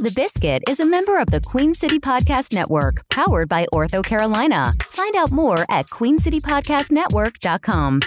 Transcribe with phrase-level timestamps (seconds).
[0.00, 4.72] The Biscuit is a member of the Queen City Podcast Network, powered by Ortho Carolina.
[4.86, 8.00] Find out more at queencitypodcastnetwork.com.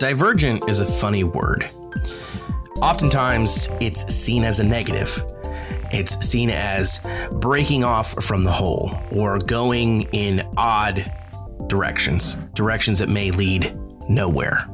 [0.00, 1.70] Divergent is a funny word.
[2.82, 5.24] Oftentimes, it's seen as a negative.
[5.92, 6.98] It's seen as
[7.34, 11.12] breaking off from the whole or going in odd
[11.68, 13.72] directions, directions that may lead
[14.08, 14.66] nowhere.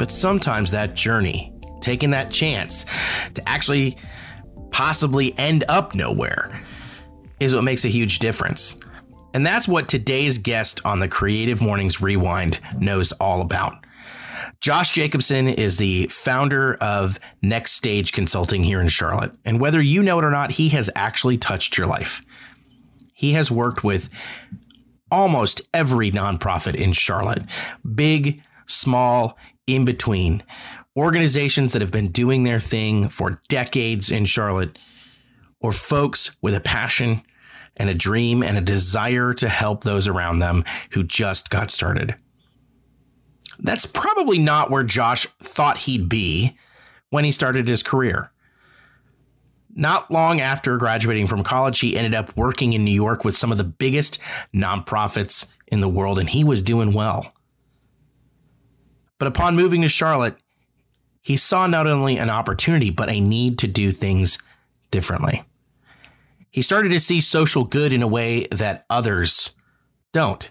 [0.00, 2.86] But sometimes that journey, taking that chance
[3.34, 3.98] to actually
[4.70, 6.62] possibly end up nowhere,
[7.38, 8.80] is what makes a huge difference.
[9.34, 13.84] And that's what today's guest on the Creative Mornings Rewind knows all about.
[14.62, 19.32] Josh Jacobson is the founder of Next Stage Consulting here in Charlotte.
[19.44, 22.24] And whether you know it or not, he has actually touched your life.
[23.12, 24.08] He has worked with
[25.10, 27.42] almost every nonprofit in Charlotte,
[27.94, 29.36] big, small,
[29.74, 30.42] in between,
[30.96, 34.78] organizations that have been doing their thing for decades in Charlotte,
[35.60, 37.22] or folks with a passion
[37.76, 42.14] and a dream and a desire to help those around them who just got started.
[43.58, 46.56] That's probably not where Josh thought he'd be
[47.10, 48.32] when he started his career.
[49.74, 53.52] Not long after graduating from college, he ended up working in New York with some
[53.52, 54.18] of the biggest
[54.54, 57.32] nonprofits in the world, and he was doing well.
[59.20, 60.36] But upon moving to Charlotte,
[61.20, 64.38] he saw not only an opportunity, but a need to do things
[64.90, 65.44] differently.
[66.50, 69.50] He started to see social good in a way that others
[70.12, 70.50] don't.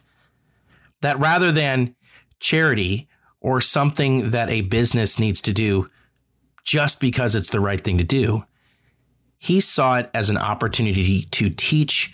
[1.02, 1.96] That rather than
[2.40, 3.10] charity
[3.42, 5.90] or something that a business needs to do
[6.64, 8.44] just because it's the right thing to do.
[9.40, 12.14] He saw it as an opportunity to teach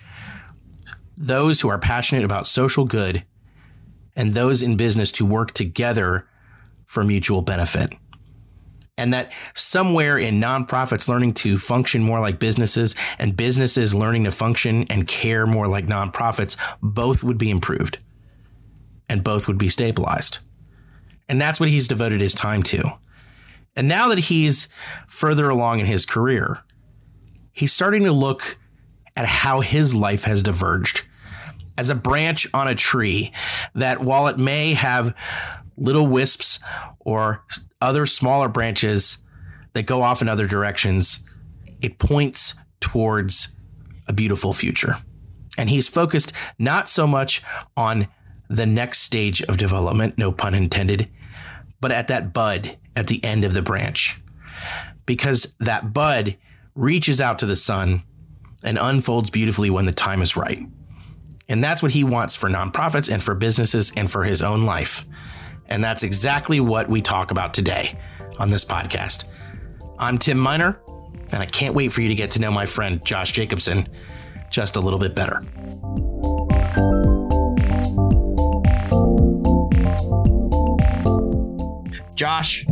[1.17, 3.25] those who are passionate about social good
[4.15, 6.29] and those in business to work together
[6.85, 7.93] for mutual benefit.
[8.97, 14.31] And that somewhere in nonprofits learning to function more like businesses and businesses learning to
[14.31, 17.99] function and care more like nonprofits, both would be improved
[19.09, 20.39] and both would be stabilized.
[21.27, 22.83] And that's what he's devoted his time to.
[23.75, 24.69] And now that he's
[25.07, 26.63] further along in his career,
[27.51, 28.57] he's starting to look
[29.17, 31.03] at how his life has diverged
[31.77, 33.33] as a branch on a tree
[33.73, 35.13] that while it may have
[35.77, 36.59] little wisps
[36.99, 37.45] or
[37.81, 39.19] other smaller branches
[39.73, 41.19] that go off in other directions,
[41.81, 43.49] it points towards
[44.07, 44.97] a beautiful future.
[45.57, 47.41] And he's focused not so much
[47.75, 48.07] on
[48.49, 51.09] the next stage of development, no pun intended,
[51.81, 54.21] but at that bud at the end of the branch.
[55.05, 56.37] Because that bud
[56.73, 58.03] reaches out to the sun
[58.63, 60.59] and unfolds beautifully when the time is right.
[61.47, 65.05] And that's what he wants for nonprofits and for businesses and for his own life.
[65.67, 67.97] And that's exactly what we talk about today
[68.37, 69.25] on this podcast.
[69.97, 70.79] I'm Tim Miner,
[71.31, 73.87] and I can't wait for you to get to know my friend Josh Jacobson
[74.51, 75.41] just a little bit better.
[82.15, 82.65] Josh,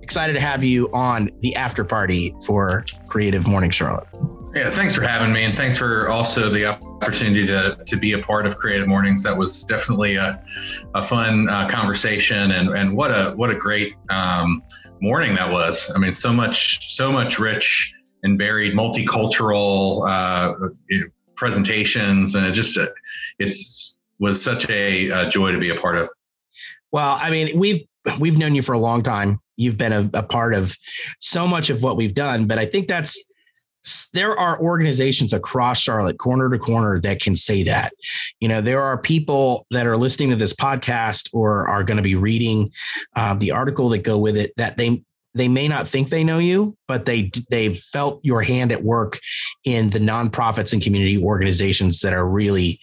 [0.00, 4.08] excited to have you on the after party for Creative Morning Charlotte.
[4.54, 8.18] Yeah, thanks for having me, and thanks for also the opportunity to to be a
[8.18, 9.22] part of Creative Mornings.
[9.22, 10.42] That was definitely a,
[10.96, 14.60] a fun uh, conversation, and and what a what a great um,
[15.00, 15.92] morning that was.
[15.94, 17.94] I mean, so much so much rich
[18.24, 20.68] and varied multicultural uh,
[21.36, 22.76] presentations, and it just
[23.38, 26.08] it's was such a, a joy to be a part of.
[26.90, 27.86] Well, I mean, we've
[28.18, 29.40] we've known you for a long time.
[29.56, 30.76] You've been a, a, part of
[31.20, 33.22] so much of what we've done, but I think that's
[34.12, 37.92] there are organizations across Charlotte, corner to corner, that can say that.
[38.40, 42.02] You know, there are people that are listening to this podcast or are going to
[42.02, 42.72] be reading
[43.16, 45.02] uh, the article that go with it that they
[45.32, 49.20] they may not think they know you, but they they've felt your hand at work
[49.64, 52.80] in the nonprofits and community organizations that are really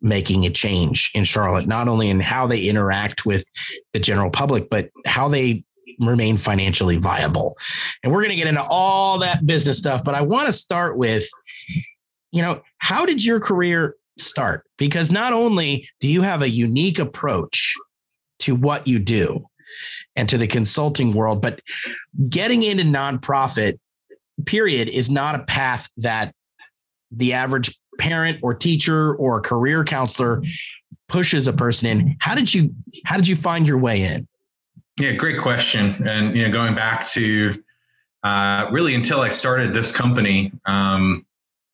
[0.00, 3.44] making a change in Charlotte, not only in how they interact with
[3.92, 5.64] the general public, but how they
[5.98, 7.56] remain financially viable.
[8.02, 10.96] And we're going to get into all that business stuff, but I want to start
[10.96, 11.28] with,
[12.32, 14.64] you know, how did your career start?
[14.76, 17.74] Because not only do you have a unique approach
[18.40, 19.46] to what you do
[20.16, 21.60] and to the consulting world, but
[22.28, 23.78] getting into nonprofit
[24.46, 26.34] period is not a path that
[27.10, 30.42] the average parent or teacher or career counselor
[31.08, 32.72] pushes a person in how did you
[33.04, 34.28] how did you find your way in
[34.98, 37.62] yeah great question and you know going back to
[38.22, 41.24] uh, really until i started this company um,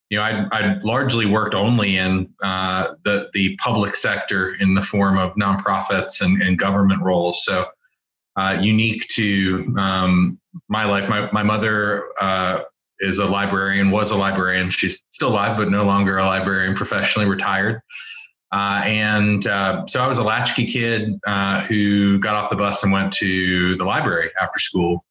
[0.09, 4.81] you know i i largely worked only in uh, the the public sector in the
[4.83, 7.65] form of nonprofits and, and government roles so
[8.37, 11.09] uh, unique to um, my life.
[11.09, 12.61] My, my mother uh,
[12.99, 14.69] is a librarian, was a librarian.
[14.69, 17.81] She's still alive, but no longer a librarian, professionally retired.
[18.55, 22.83] Uh, and uh, so I was a latchkey kid uh, who got off the bus
[22.83, 25.03] and went to the library after school.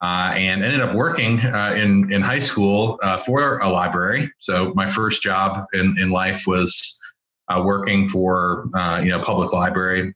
[0.00, 4.32] Uh, and ended up working uh, in in high school uh, for a library.
[4.38, 6.98] So my first job in, in life was
[7.64, 8.70] working for
[9.02, 10.14] you know public library.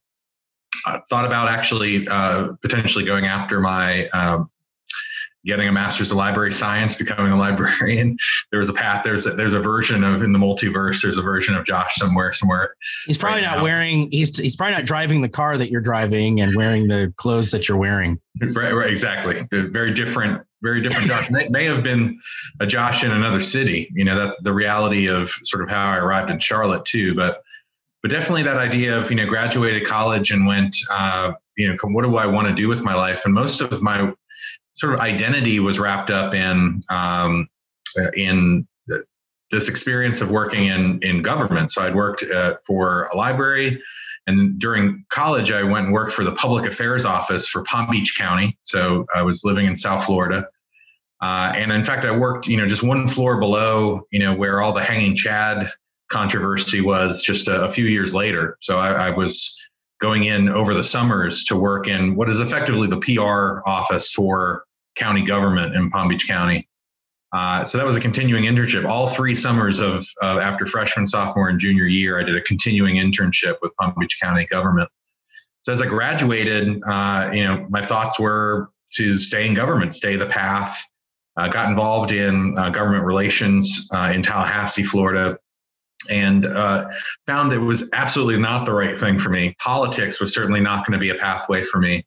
[0.86, 2.06] I thought about actually
[2.62, 4.48] potentially going after my um,
[5.44, 8.16] getting a master's in library science, becoming a librarian.
[8.50, 9.02] There was a path.
[9.02, 11.00] There's a, there's a version of in the multiverse.
[11.00, 12.34] There's a version of Josh somewhere.
[12.34, 12.74] Somewhere.
[13.06, 13.62] He's probably right not now.
[13.62, 14.10] wearing.
[14.10, 17.68] He's he's probably not driving the car that you're driving and wearing the clothes that
[17.68, 18.20] you're wearing.
[18.40, 18.72] Right.
[18.72, 18.90] Right.
[18.90, 19.40] Exactly.
[19.50, 20.42] Very different.
[20.60, 21.08] Very different.
[21.08, 22.20] Josh may, may have been
[22.60, 23.90] a Josh in another city.
[23.94, 27.14] You know, that's the reality of sort of how I arrived in Charlotte too.
[27.14, 27.42] But
[28.02, 32.02] but definitely that idea of you know graduated college and went uh, you know what
[32.02, 34.12] do I want to do with my life and most of my
[34.74, 37.48] sort of identity was wrapped up in um,
[38.14, 38.66] in
[39.50, 41.70] this experience of working in in government.
[41.70, 43.82] So I'd worked uh, for a library,
[44.26, 48.16] and during college I went and worked for the public affairs office for Palm Beach
[48.18, 48.58] County.
[48.62, 50.46] So I was living in South Florida.
[51.20, 54.60] Uh, and in fact, I worked, you know, just one floor below, you know, where
[54.60, 55.70] all the hanging Chad
[56.10, 58.58] controversy was just a, a few years later.
[58.60, 59.62] So I, I was
[60.02, 64.64] going in over the summers to work in what is effectively the PR office for
[64.96, 66.68] county government in Palm Beach County.
[67.32, 68.84] Uh, so that was a continuing internship.
[68.84, 72.96] All three summers of uh, after freshman, sophomore, and junior year, I did a continuing
[72.96, 74.90] internship with Palm Beach County government.
[75.62, 80.16] So as I graduated, uh, you know, my thoughts were to stay in government, stay
[80.16, 80.84] the path.
[81.34, 85.38] Uh, got involved in uh, government relations uh, in Tallahassee, Florida,
[86.10, 86.88] and uh,
[87.26, 89.54] found it was absolutely not the right thing for me.
[89.58, 92.04] Politics was certainly not going to be a pathway for me.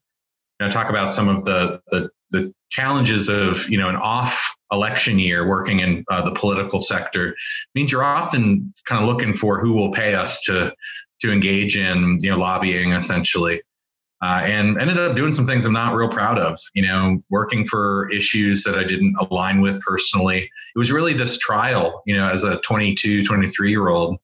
[0.60, 5.18] Know, talk about some of the, the, the challenges of you know an off election
[5.18, 7.36] year working in uh, the political sector
[7.74, 10.72] means you're often kind of looking for who will pay us to
[11.20, 13.60] to engage in you know lobbying essentially
[14.22, 16.58] uh, and ended up doing some things I'm not real proud of.
[16.74, 20.50] You know, working for issues that I didn't align with personally.
[20.74, 24.18] It was really this trial, you know, as a 22, 23 year old.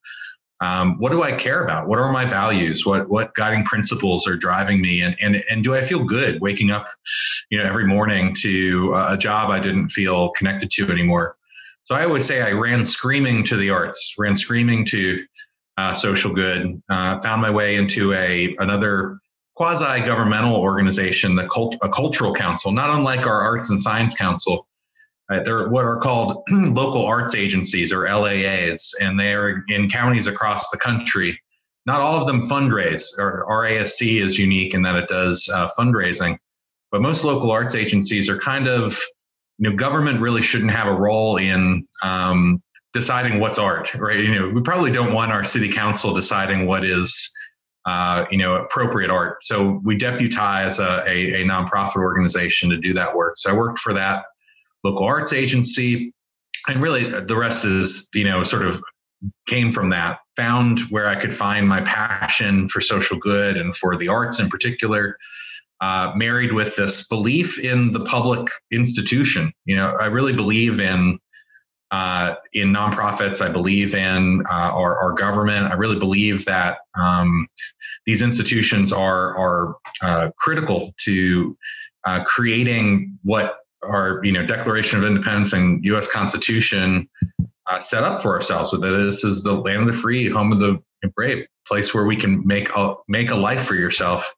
[0.62, 1.89] Um, what do I care about?
[1.89, 2.87] What are my values?
[2.87, 5.03] What what guiding principles are driving me?
[5.03, 6.87] And and and do I feel good waking up,
[7.50, 11.37] you know, every morning to a job I didn't feel connected to anymore?
[11.85, 15.25] So I would say I ran screaming to the arts, ran screaming to
[15.77, 16.81] uh, social good.
[16.89, 19.19] Uh, found my way into a another
[19.55, 24.67] quasi governmental organization, the cult, a cultural council, not unlike our arts and science council.
[25.31, 30.27] Uh, they're what are called local arts agencies or LAAs, and they are in counties
[30.27, 31.39] across the country.
[31.85, 33.07] Not all of them fundraise.
[33.19, 36.39] Our ASC is unique in that it does uh, fundraising,
[36.91, 39.01] but most local arts agencies are kind of,
[39.59, 42.63] you know, government really shouldn't have a role in um,
[42.93, 44.19] deciding what's art, right?
[44.19, 47.35] You know, we probably don't want our city council deciding what is
[47.84, 49.44] uh, you know, appropriate art.
[49.44, 53.34] So we deputize a, a, a, nonprofit organization to do that work.
[53.38, 54.25] So I worked for that
[54.84, 56.14] local arts agency,
[56.69, 58.82] and really the rest is, you know, sort of
[59.49, 60.19] came from that.
[60.37, 64.49] Found where I could find my passion for social good and for the arts in
[64.49, 65.19] particular.
[65.81, 69.53] Uh, married with this belief in the public institution.
[69.65, 71.19] You know, I really believe in
[71.93, 73.43] uh, in nonprofits.
[73.43, 75.70] I believe in uh, our, our, government.
[75.70, 77.46] I really believe that um,
[78.06, 81.56] these institutions are are uh, critical to
[82.05, 86.11] uh, creating what our you know Declaration of Independence and U.S.
[86.11, 87.08] Constitution
[87.67, 88.70] uh, set up for ourselves.
[88.70, 90.81] So this is the land of the free, home of the
[91.15, 94.34] brave, place where we can make a make a life for yourself.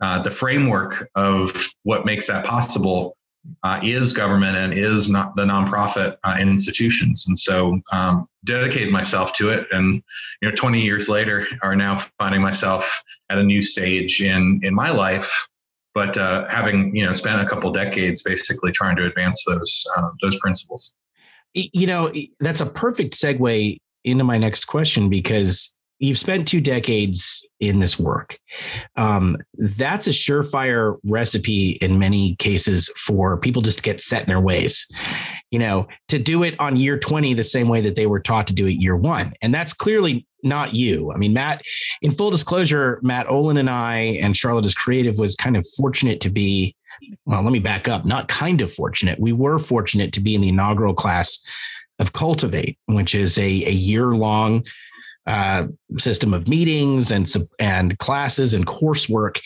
[0.00, 3.16] Uh, the framework of what makes that possible
[3.62, 7.26] uh, is government and is not the nonprofit uh, institutions.
[7.26, 9.66] And so um, dedicated myself to it.
[9.70, 10.02] And,
[10.40, 14.74] you know, 20 years later are now finding myself at a new stage in, in
[14.74, 15.48] my life,
[15.94, 20.10] but uh, having, you know, spent a couple decades basically trying to advance those, uh,
[20.22, 20.94] those principles.
[21.54, 27.46] You know, that's a perfect segue into my next question because you've spent two decades
[27.60, 28.38] in this work.
[28.96, 34.28] Um, that's a surefire recipe in many cases for people just to get set in
[34.28, 34.86] their ways.
[35.50, 38.46] You know, to do it on year 20 the same way that they were taught
[38.48, 39.32] to do it year one.
[39.42, 41.10] And that's clearly not you.
[41.12, 41.62] I mean, Matt,
[42.02, 46.20] in full disclosure, Matt Olin and I and Charlotte is Creative was kind of fortunate
[46.20, 46.76] to be,
[47.26, 49.18] well, let me back up, not kind of fortunate.
[49.18, 51.42] We were fortunate to be in the inaugural class
[51.98, 54.64] of Cultivate, which is a, a year long
[55.28, 55.66] uh,
[55.98, 59.40] system of meetings and and classes and coursework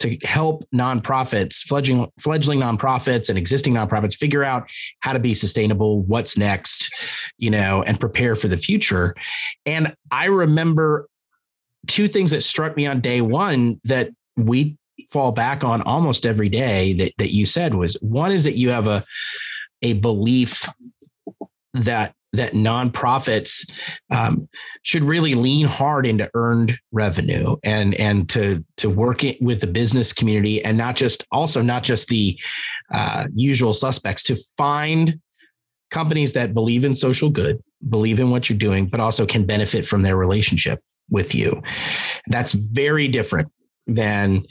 [0.00, 4.68] to help nonprofits, fledgling fledgling nonprofits and existing nonprofits figure out
[4.98, 6.92] how to be sustainable, what's next,
[7.38, 9.14] you know, and prepare for the future.
[9.64, 11.08] And I remember
[11.86, 14.76] two things that struck me on day one that we
[15.12, 18.70] fall back on almost every day that that you said was one is that you
[18.70, 19.04] have a
[19.82, 20.68] a belief
[21.74, 23.70] that that nonprofits
[24.10, 24.48] um,
[24.82, 30.12] should really lean hard into earned revenue and and to to work with the business
[30.12, 32.38] community and not just also not just the
[32.92, 35.20] uh, usual suspects to find
[35.90, 39.86] companies that believe in social good believe in what you're doing but also can benefit
[39.86, 40.80] from their relationship
[41.10, 41.62] with you.
[42.26, 43.50] That's very different
[43.88, 44.44] than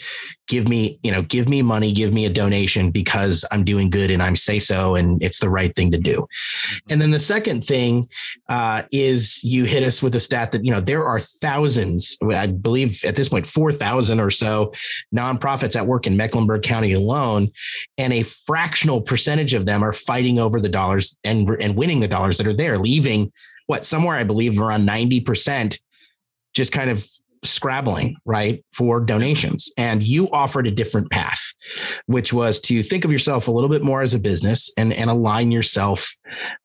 [0.48, 4.10] give me, you know, give me money, give me a donation because I'm doing good
[4.10, 6.22] and I'm say so and it's the right thing to do.
[6.22, 6.91] Mm-hmm.
[6.94, 8.10] And then the second thing
[8.50, 12.48] uh, is you hit us with a stat that, you know, there are thousands, I
[12.48, 14.74] believe at this point, 4,000 or so
[15.15, 17.51] nonprofits that work in Mecklenburg County alone.
[17.98, 22.08] And a fractional percentage of them are fighting over the dollars and, and winning the
[22.08, 23.32] dollars that are there, leaving
[23.67, 25.77] what somewhere I believe around 90%
[26.53, 27.08] just kind of
[27.44, 29.72] scrabbling, right, for donations.
[29.77, 31.41] And you offered a different path,
[32.06, 35.10] which was to think of yourself a little bit more as a business and, and
[35.10, 36.15] align yourself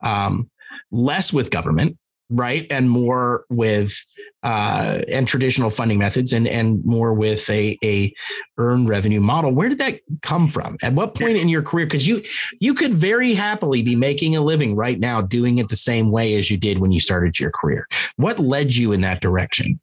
[0.03, 0.45] um,
[0.91, 1.97] less with government,
[2.29, 3.95] right, and more with
[4.43, 8.13] uh, and traditional funding methods, and and more with a a
[8.57, 9.51] earned revenue model.
[9.51, 10.77] Where did that come from?
[10.83, 11.85] At what point in your career?
[11.85, 12.21] Because you
[12.59, 16.35] you could very happily be making a living right now doing it the same way
[16.35, 17.87] as you did when you started your career.
[18.17, 19.79] What led you in that direction?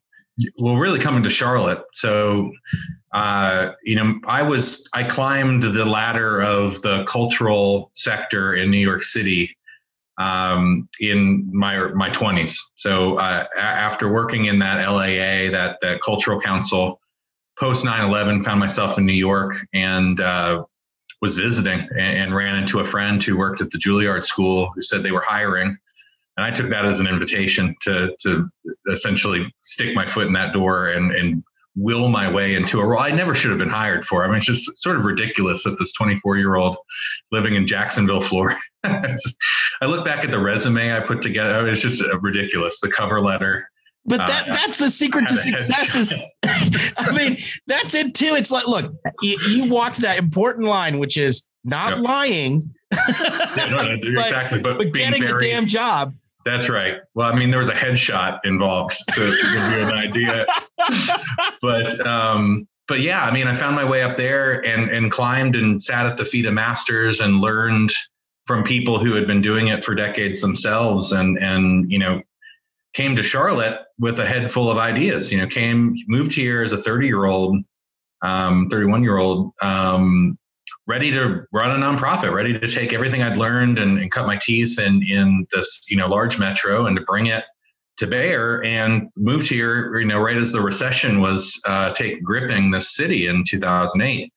[0.57, 1.83] Well, really coming to Charlotte.
[1.93, 2.51] So,
[3.13, 8.77] uh, you know, I was I climbed the ladder of the cultural sector in New
[8.77, 9.55] York City
[10.17, 12.71] um, in my my twenties.
[12.75, 16.99] So uh, after working in that LAA, that that cultural council,
[17.59, 20.63] post 9-11, found myself in New York and uh,
[21.21, 24.81] was visiting and, and ran into a friend who worked at the Juilliard School who
[24.81, 25.77] said they were hiring
[26.37, 28.49] and I took that as an invitation to to
[28.87, 31.43] essentially stick my foot in that door and and
[31.75, 34.25] will my way into a role I never should have been hired for.
[34.25, 36.77] I mean, it's just sort of ridiculous that this 24 year old
[37.31, 38.59] living in Jacksonville, Florida.
[38.83, 41.67] I look back at the resume I put together.
[41.67, 42.79] It's just ridiculous.
[42.81, 43.69] The cover letter.
[44.03, 46.13] But that uh, that's the secret to success is
[46.97, 48.33] I mean, that's it too.
[48.35, 51.99] It's like, look, you, you walked that important line, which is not yep.
[51.99, 52.73] lying.
[52.91, 54.59] yeah, no, no, but, exactly.
[54.59, 56.15] But, but getting very, the damn job.
[56.45, 56.97] That's right.
[57.13, 60.45] Well, I mean, there was a headshot involved to, to give you an idea.
[61.61, 65.55] but um, but yeah, I mean, I found my way up there and and climbed
[65.55, 67.91] and sat at the feet of masters and learned
[68.47, 72.21] from people who had been doing it for decades themselves and and you know
[72.93, 75.31] came to Charlotte with a head full of ideas.
[75.31, 77.57] You know, came moved here as a 30 year old,
[78.21, 80.37] um, 31 year old, um,
[80.87, 84.37] ready to run a nonprofit, ready to take everything I'd learned and, and cut my
[84.41, 87.45] teeth in in this you know large metro and to bring it
[87.97, 92.71] to bear and moved here you know right as the recession was uh, take gripping
[92.71, 94.31] the city in 2008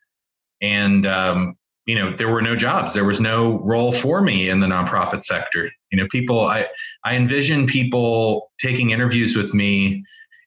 [0.61, 1.55] and um,
[1.87, 2.95] you know there were no jobs.
[2.95, 5.71] There was no role for me in the nonprofit sector.
[5.91, 6.67] You know people i
[7.05, 10.05] i envision people taking interviews with me.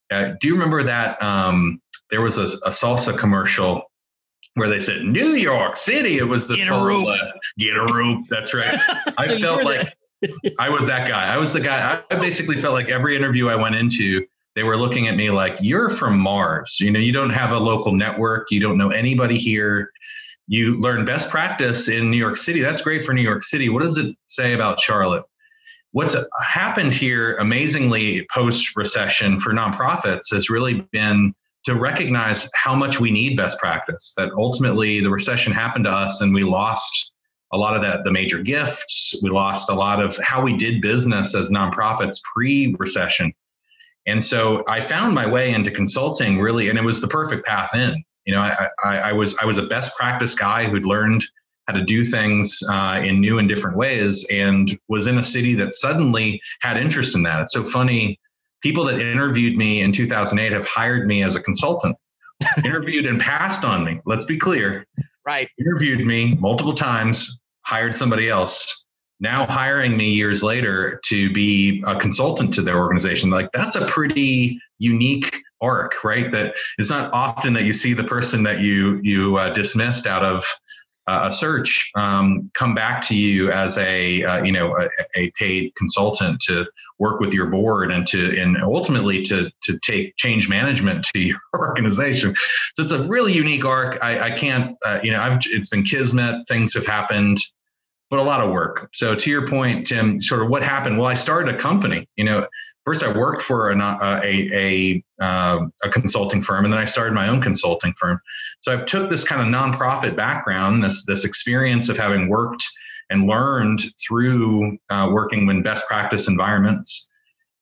[0.10, 1.80] Uh, do you remember that um,
[2.10, 3.84] there was a, a salsa commercial
[4.58, 6.18] where they said New York City.
[6.18, 7.08] It was the get a rope.
[7.08, 8.26] Uh, get a rope.
[8.30, 8.80] That's right.
[9.18, 9.96] I so felt like
[10.60, 11.32] I was that guy.
[11.32, 12.02] I was the guy.
[12.10, 14.26] I basically felt like every interview I went into,
[14.56, 16.78] they were looking at me like, "You're from Mars.
[16.80, 18.50] You know, you don't have a local network.
[18.50, 19.92] You don't know anybody here.
[20.48, 22.62] You learn best practice in New York City.
[22.62, 23.70] That's great for New York City.
[23.70, 25.24] What does it say about Charlotte?"
[25.92, 31.34] What's happened here amazingly post recession for nonprofits has really been
[31.68, 34.14] to recognize how much we need best practice.
[34.16, 37.12] That ultimately the recession happened to us and we lost
[37.52, 39.20] a lot of that, the major gifts.
[39.22, 43.34] We lost a lot of how we did business as nonprofits pre recession.
[44.06, 47.76] And so I found my way into consulting really, and it was the perfect path
[47.76, 48.02] in.
[48.26, 51.22] You know, I, I, I was I was a best practice guy who'd learned
[51.68, 55.54] how to do things uh, in new and different ways, and was in a city
[55.56, 57.42] that suddenly had interest in that.
[57.42, 58.18] It's so funny
[58.68, 61.96] people that interviewed me in 2008 have hired me as a consultant,
[62.66, 64.02] interviewed and passed on me.
[64.06, 64.86] Let's be clear.
[65.26, 65.48] Right.
[65.58, 68.86] Interviewed me multiple times, hired somebody else.
[69.22, 73.30] Now hiring me years later to be a consultant to their organization.
[73.30, 76.30] Like that's a pretty unique arc, right?
[76.34, 80.24] That it's not often that you see the person that you you uh, dismissed out
[80.24, 80.46] of
[81.08, 85.74] a search um, come back to you as a uh, you know a, a, paid
[85.76, 86.66] consultant to
[87.00, 91.40] work with your board and to and ultimately to to take change management to your
[91.56, 92.36] organization.
[92.76, 93.98] So it's a really unique arc.
[94.02, 96.48] I, I can't uh, you know I've it's been kismet.
[96.48, 97.38] Things have happened,
[98.10, 98.90] but a lot of work.
[98.94, 100.98] So to your point, Tim, sort of what happened?
[100.98, 102.08] Well, I started a company.
[102.18, 102.48] You know,
[102.88, 104.24] first I worked for a a
[104.54, 108.20] a, uh, a, consulting firm, and then I started my own consulting firm.
[108.62, 112.64] So I took this kind of nonprofit background, this this experience of having worked
[113.10, 117.08] and learned through uh, working in best practice environments,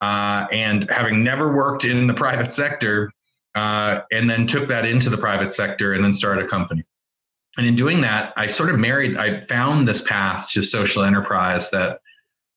[0.02, 3.12] uh, and having never worked in the private sector,
[3.56, 6.84] uh, and then took that into the private sector, and then started a company.
[7.58, 9.16] And in doing that, I sort of married.
[9.16, 12.00] I found this path to social enterprise that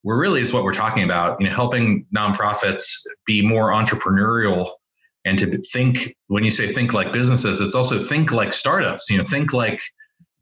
[0.03, 1.41] we're really is what we're talking about.
[1.41, 4.73] You know, helping nonprofits be more entrepreneurial
[5.25, 6.17] and to think.
[6.29, 9.11] When you say think like businesses, it's also think like startups.
[9.11, 9.81] You know, think like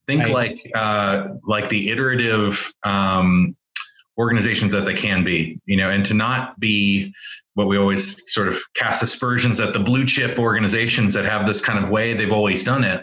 [0.07, 0.33] think right.
[0.33, 3.57] like uh, like the iterative um,
[4.19, 5.61] organizations that they can be.
[5.67, 7.15] You know, and to not be
[7.55, 11.65] what we always sort of cast aspersions at the blue chip organizations that have this
[11.65, 13.03] kind of way they've always done it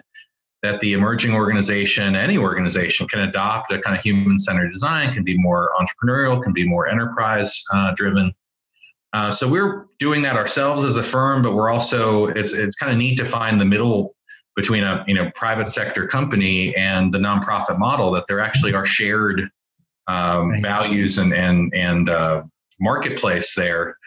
[0.63, 5.23] that the emerging organization, any organization, can adopt a kind of human centered design, can
[5.23, 8.33] be more entrepreneurial, can be more enterprise uh, driven.
[9.13, 12.91] Uh, so we're doing that ourselves as a firm, but we're also it's it's kind
[12.91, 14.15] of neat to find the middle
[14.55, 18.85] between a you know private sector company and the nonprofit model that there actually are
[18.85, 19.49] shared
[20.07, 20.61] um, right.
[20.61, 22.43] values and and and uh,
[22.79, 23.97] marketplace there.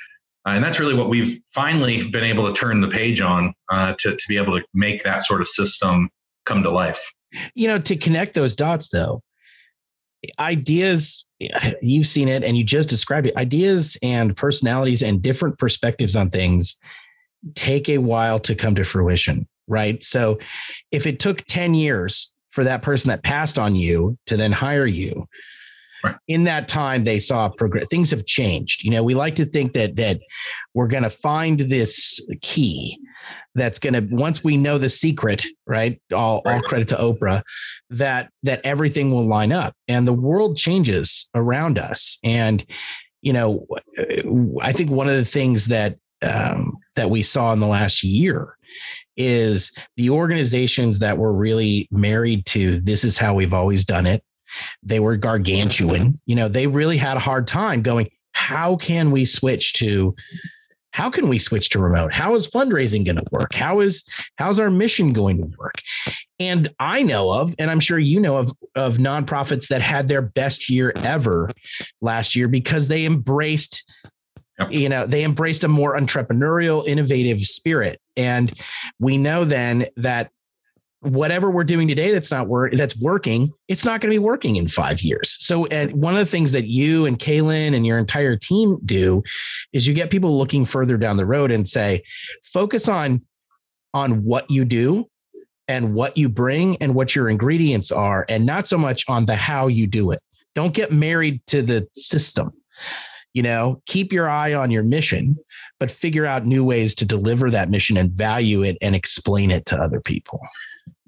[0.46, 3.94] Uh, and that's really what we've finally been able to turn the page on uh,
[3.98, 6.08] to, to be able to make that sort of system
[6.44, 7.12] come to life.
[7.54, 9.22] You know, to connect those dots though,
[10.38, 11.26] ideas,
[11.82, 16.30] you've seen it and you just described it, ideas and personalities and different perspectives on
[16.30, 16.78] things
[17.54, 20.02] take a while to come to fruition, right?
[20.02, 20.38] So
[20.90, 24.86] if it took 10 years for that person that passed on you to then hire
[24.86, 25.28] you,
[26.06, 26.16] Right.
[26.28, 27.88] In that time, they saw progress.
[27.88, 28.84] Things have changed.
[28.84, 30.20] You know, we like to think that that
[30.74, 32.98] we're going to find this key,
[33.56, 36.56] that's going to once we know the secret right all, right.
[36.56, 37.42] all credit to oprah
[37.90, 42.64] that that everything will line up and the world changes around us and
[43.22, 43.66] you know
[44.62, 48.56] i think one of the things that um, that we saw in the last year
[49.18, 54.22] is the organizations that were really married to this is how we've always done it
[54.82, 56.14] they were gargantuan.
[56.26, 60.14] You know they really had a hard time going how can we switch to
[60.92, 62.10] how can we switch to remote?
[62.12, 63.52] How is fundraising going to work?
[63.52, 64.04] How is
[64.38, 65.74] how's our mission going to work?
[66.38, 70.22] And i know of and i'm sure you know of of nonprofits that had their
[70.22, 71.48] best year ever
[72.02, 73.90] last year because they embraced
[74.70, 78.00] you know they embraced a more entrepreneurial innovative spirit.
[78.16, 78.52] And
[78.98, 80.30] we know then that
[81.00, 84.56] whatever we're doing today that's not work that's working it's not going to be working
[84.56, 85.36] in five years.
[85.40, 89.22] So and one of the things that you and kaylin and your entire team do
[89.72, 92.02] is you get people looking further down the road and say
[92.42, 93.22] focus on
[93.92, 95.06] on what you do
[95.68, 99.36] and what you bring and what your ingredients are and not so much on the
[99.36, 100.20] how you do it.
[100.54, 102.52] Don't get married to the system.
[103.34, 105.36] You know keep your eye on your mission
[105.78, 109.66] but figure out new ways to deliver that mission and value it and explain it
[109.66, 110.40] to other people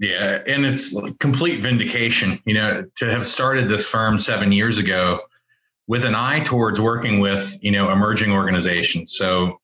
[0.01, 5.21] yeah, and it's complete vindication, you know, to have started this firm seven years ago
[5.89, 9.17] with an eye towards working with, you know, emerging organizations.
[9.17, 9.61] So,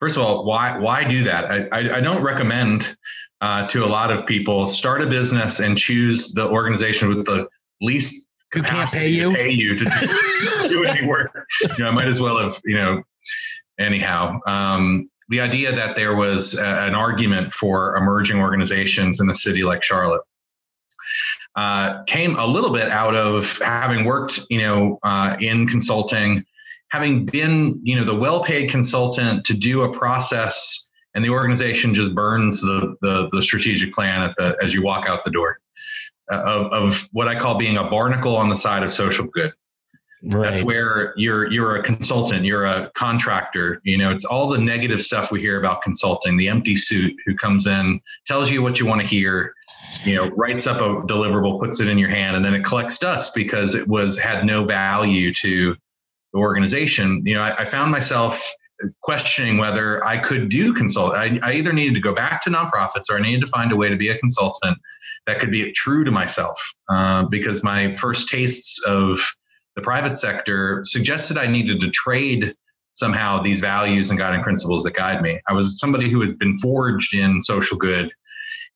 [0.00, 1.50] first of all, why why do that?
[1.50, 2.96] I I, I don't recommend
[3.40, 7.48] uh, to a lot of people start a business and choose the organization with the
[7.80, 11.46] least who can't pay you pay you to do, do any work.
[11.62, 13.02] You know, I might as well have, you know,
[13.78, 14.40] anyhow.
[14.46, 19.62] Um, the idea that there was a, an argument for emerging organizations in a city
[19.62, 20.22] like Charlotte
[21.56, 26.44] uh, came a little bit out of having worked, you know, uh, in consulting,
[26.90, 32.14] having been, you know, the well-paid consultant to do a process, and the organization just
[32.14, 35.58] burns the the, the strategic plan at the as you walk out the door.
[36.30, 39.50] Uh, of, of what I call being a barnacle on the side of social good.
[40.22, 40.50] Right.
[40.50, 43.80] That's where you're you're a consultant, you're a contractor.
[43.84, 46.36] You know, it's all the negative stuff we hear about consulting.
[46.36, 49.54] The empty suit who comes in, tells you what you want to hear,
[50.04, 52.98] you know, writes up a deliverable, puts it in your hand, and then it collects
[52.98, 55.76] dust because it was had no value to
[56.32, 57.22] the organization.
[57.24, 58.52] You know, I, I found myself
[59.02, 61.14] questioning whether I could do consult.
[61.14, 63.76] I, I either needed to go back to nonprofits or I needed to find a
[63.76, 64.78] way to be a consultant
[65.26, 69.20] that could be true to myself uh, because my first tastes of
[69.78, 72.52] the private sector suggested I needed to trade
[72.94, 75.40] somehow these values and guiding principles that guide me.
[75.46, 78.10] I was somebody who had been forged in social good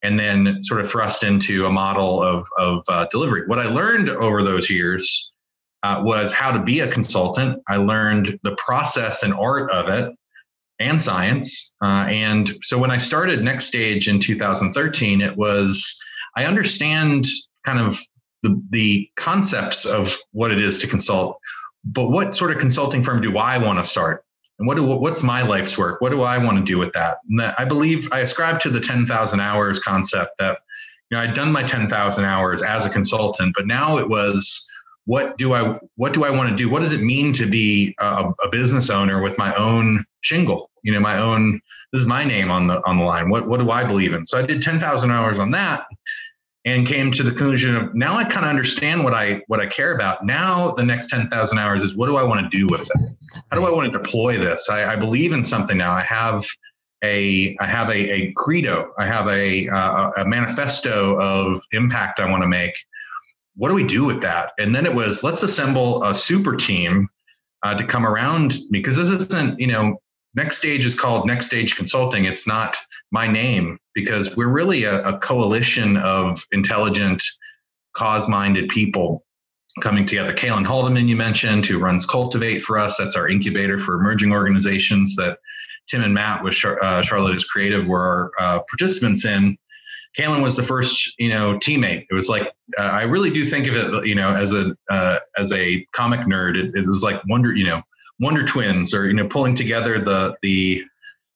[0.04, 3.48] and then sort of thrust into a model of, of uh, delivery.
[3.48, 5.32] What I learned over those years
[5.82, 7.60] uh, was how to be a consultant.
[7.66, 10.08] I learned the process and art of it
[10.78, 11.74] and science.
[11.82, 16.00] Uh, and so when I started Next Stage in 2013, it was,
[16.36, 17.26] I understand
[17.64, 17.98] kind of
[18.42, 21.38] the, the concepts of what it is to consult,
[21.84, 24.24] but what sort of consulting firm do I want to start?
[24.58, 26.00] And what do, what's my life's work?
[26.00, 27.18] What do I want to do with that?
[27.38, 30.60] that I believe I ascribe to the 10,000 hours concept that,
[31.10, 34.68] you know, I'd done my 10,000 hours as a consultant, but now it was,
[35.04, 36.70] what do I what do I want to do?
[36.70, 40.70] What does it mean to be a, a, business owner with my own shingle?
[40.82, 41.60] You know, my own.
[41.92, 43.28] This is my name on the on the line.
[43.28, 44.24] What what do I believe in?
[44.24, 45.86] So I did ten thousand hours on that,
[46.64, 49.66] and came to the conclusion of now I kind of understand what I what I
[49.66, 50.24] care about.
[50.24, 53.16] Now the next ten thousand hours is what do I want to do with it?
[53.50, 54.70] How do I want to deploy this?
[54.70, 55.92] I, I believe in something now.
[55.92, 56.46] I have
[57.02, 58.92] a I have a, a credo.
[58.98, 62.74] I have a uh, a manifesto of impact I want to make
[63.54, 64.52] what do we do with that?
[64.58, 67.08] And then it was let's assemble a super team
[67.62, 70.00] uh, to come around me, because this isn't, you know,
[70.34, 72.24] next stage is called next stage consulting.
[72.24, 72.76] It's not
[73.10, 77.22] my name because we're really a, a coalition of intelligent,
[77.94, 79.24] cause minded people
[79.80, 80.32] coming together.
[80.32, 82.96] Kaylin Haldeman, you mentioned, who runs Cultivate for us.
[82.96, 85.38] That's our incubator for emerging organizations that
[85.88, 89.56] Tim and Matt with Char- uh, Charlotte is Creative were uh, participants in.
[90.16, 92.06] Kaylin was the first, you know, teammate.
[92.10, 95.20] It was like uh, I really do think of it, you know, as a uh,
[95.38, 96.56] as a comic nerd.
[96.56, 97.82] It, it, was like Wonder, you know,
[98.22, 100.84] Wonder Twins, or you know, pulling together the the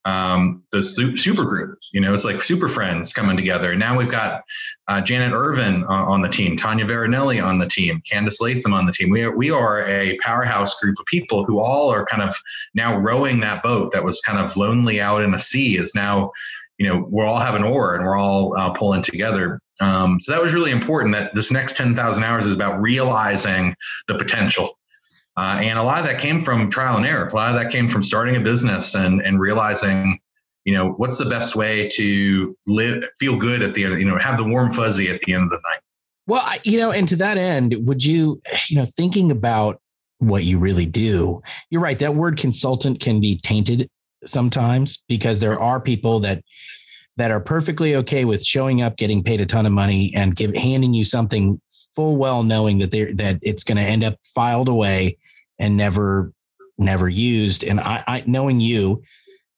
[0.06, 1.90] um, the super groups.
[1.92, 3.74] You know, it's like super friends coming together.
[3.74, 4.44] Now we've got
[4.86, 8.86] uh, Janet Irvin uh, on the team, Tanya Veronelli on the team, Candice Latham on
[8.86, 9.10] the team.
[9.10, 12.36] We are, we are a powerhouse group of people who all are kind of
[12.72, 16.30] now rowing that boat that was kind of lonely out in the sea is now
[16.78, 20.42] you know we're all having oar and we're all uh, pulling together um, so that
[20.42, 23.74] was really important that this next 10000 hours is about realizing
[24.08, 24.78] the potential
[25.36, 27.26] uh, and a lot of that came from trial and error.
[27.26, 30.18] A lot of that came from starting a business and and realizing
[30.64, 34.18] you know what's the best way to live feel good at the end you know
[34.18, 35.80] have the warm fuzzy at the end of the night.
[36.26, 39.80] Well I, you know and to that end would you you know thinking about
[40.18, 43.88] what you really do you're right that word consultant can be tainted
[44.24, 46.42] sometimes because there are people that
[47.16, 50.54] that are perfectly okay with showing up, getting paid a ton of money, and give
[50.54, 51.60] handing you something
[51.96, 55.16] full well knowing that they that it's going to end up filed away
[55.58, 56.32] and never
[56.78, 57.64] never used.
[57.64, 59.02] And I, I knowing you,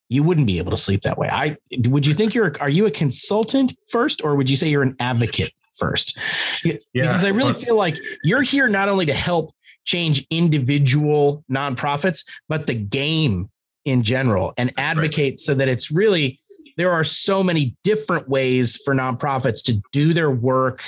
[0.09, 1.29] you wouldn't be able to sleep that way.
[1.29, 1.57] I
[1.88, 4.96] would you think you're are you a consultant first, or would you say you're an
[5.01, 6.18] advocate first?
[6.64, 9.53] Yeah, because I really feel like you're here not only to help
[9.85, 13.51] change individual nonprofits, but the game
[13.85, 15.38] in general and advocate right.
[15.38, 16.38] so that it's really
[16.77, 20.85] there are so many different ways for nonprofits to do their work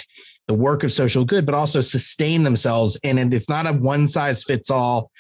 [0.51, 4.43] the work of social good but also sustain themselves and it's not a one size
[4.43, 5.13] fits all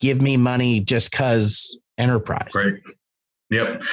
[0.00, 2.74] give me money just cuz enterprise right
[3.50, 3.84] Yep.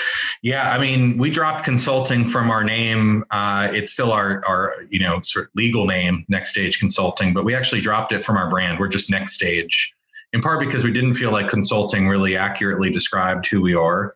[0.41, 0.71] Yeah.
[0.71, 3.23] I mean, we dropped consulting from our name.
[3.29, 7.45] Uh, it's still our, our, you know, sort of legal name, Next Stage Consulting, but
[7.45, 8.79] we actually dropped it from our brand.
[8.79, 9.93] We're just Next Stage
[10.33, 14.15] in part because we didn't feel like consulting really accurately described who we are.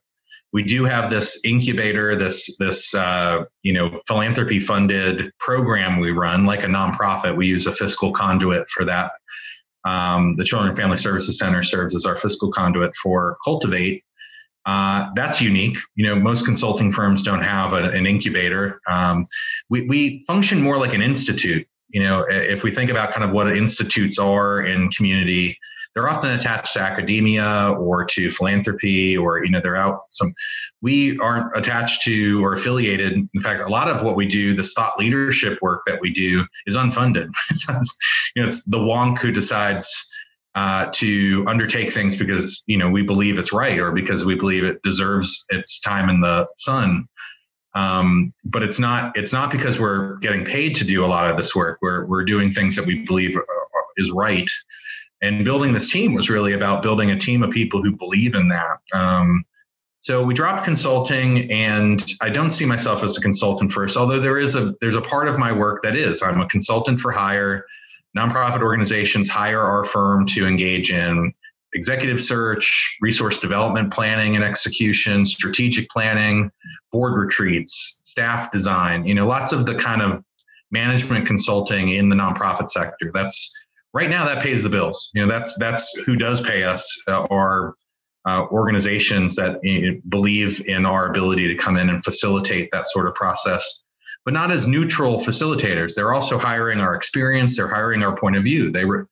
[0.54, 6.46] We do have this incubator, this this uh, you know philanthropy funded program we run
[6.46, 7.36] like a nonprofit.
[7.36, 9.12] We use a fiscal conduit for that.
[9.84, 14.04] Um, the Children and Family Services Center serves as our fiscal conduit for Cultivate.
[14.66, 15.78] Uh, that's unique.
[15.96, 18.82] You know, most consulting firms don't have a, an incubator.
[18.90, 19.26] Um,
[19.70, 21.66] we, we function more like an institute.
[21.88, 25.58] You know, if we think about kind of what institutes are in community,
[25.98, 30.32] they're often attached to academia or to philanthropy or you know they're out some
[30.84, 33.14] we aren't attached to or affiliated.
[33.34, 36.46] In fact a lot of what we do the thought leadership work that we do
[36.68, 37.30] is unfunded.
[38.36, 39.90] You know it's the wonk who decides
[40.54, 44.64] uh, to undertake things because you know we believe it's right or because we believe
[44.64, 47.08] it deserves its time in the sun.
[47.74, 51.38] Um, but it's not it's not because we're getting paid to do a lot of
[51.38, 51.80] this work.
[51.82, 53.36] We're, we're doing things that we believe
[53.98, 54.50] is right
[55.22, 58.50] and building this team was really about building a team of people who believe in
[58.50, 58.78] that.
[58.94, 59.44] Um,
[60.02, 63.98] so we dropped consulting, and I don't see myself as a consultant first.
[63.98, 67.02] Although there is a there's a part of my work that is I'm a consultant
[67.02, 67.66] for hire.
[68.18, 71.32] Nonprofit organizations hire our firm to engage in
[71.74, 76.50] executive search, resource development planning and execution, strategic planning,
[76.92, 79.06] board retreats, staff design.
[79.06, 80.24] You know, lots of the kind of
[80.72, 83.12] management consulting in the nonprofit sector.
[83.14, 83.54] That's
[83.98, 85.10] right now that pays the bills.
[85.16, 87.74] You know, that's that's who does pay us uh, are
[88.28, 93.08] uh, organizations that you believe in our ability to come in and facilitate that sort
[93.08, 93.84] of process.
[94.28, 95.96] but not as neutral facilitators.
[95.96, 97.56] They're also hiring our experience.
[97.56, 98.74] They're hiring our point of view.
[98.74, 99.08] They were,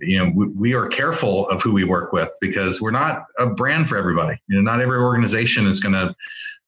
[0.00, 3.50] you know, we, we are careful of who we work with because we're not a
[3.50, 4.40] brand for everybody.
[4.46, 6.14] You know, not every organization is going to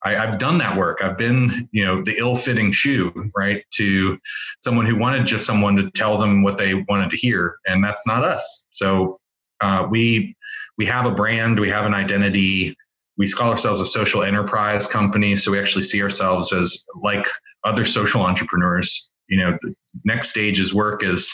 [0.05, 1.01] I, have done that work.
[1.03, 4.19] I've been, you know, the ill-fitting shoe, right, to
[4.61, 8.07] someone who wanted just someone to tell them what they wanted to hear, and that's
[8.07, 8.67] not us.
[8.71, 9.21] So
[9.61, 10.37] uh, we
[10.79, 12.77] we have a brand, we have an identity.
[13.19, 17.27] We call ourselves a social enterprise company, so we actually see ourselves as like
[17.63, 19.11] other social entrepreneurs.
[19.29, 21.33] You know, the next stage's work is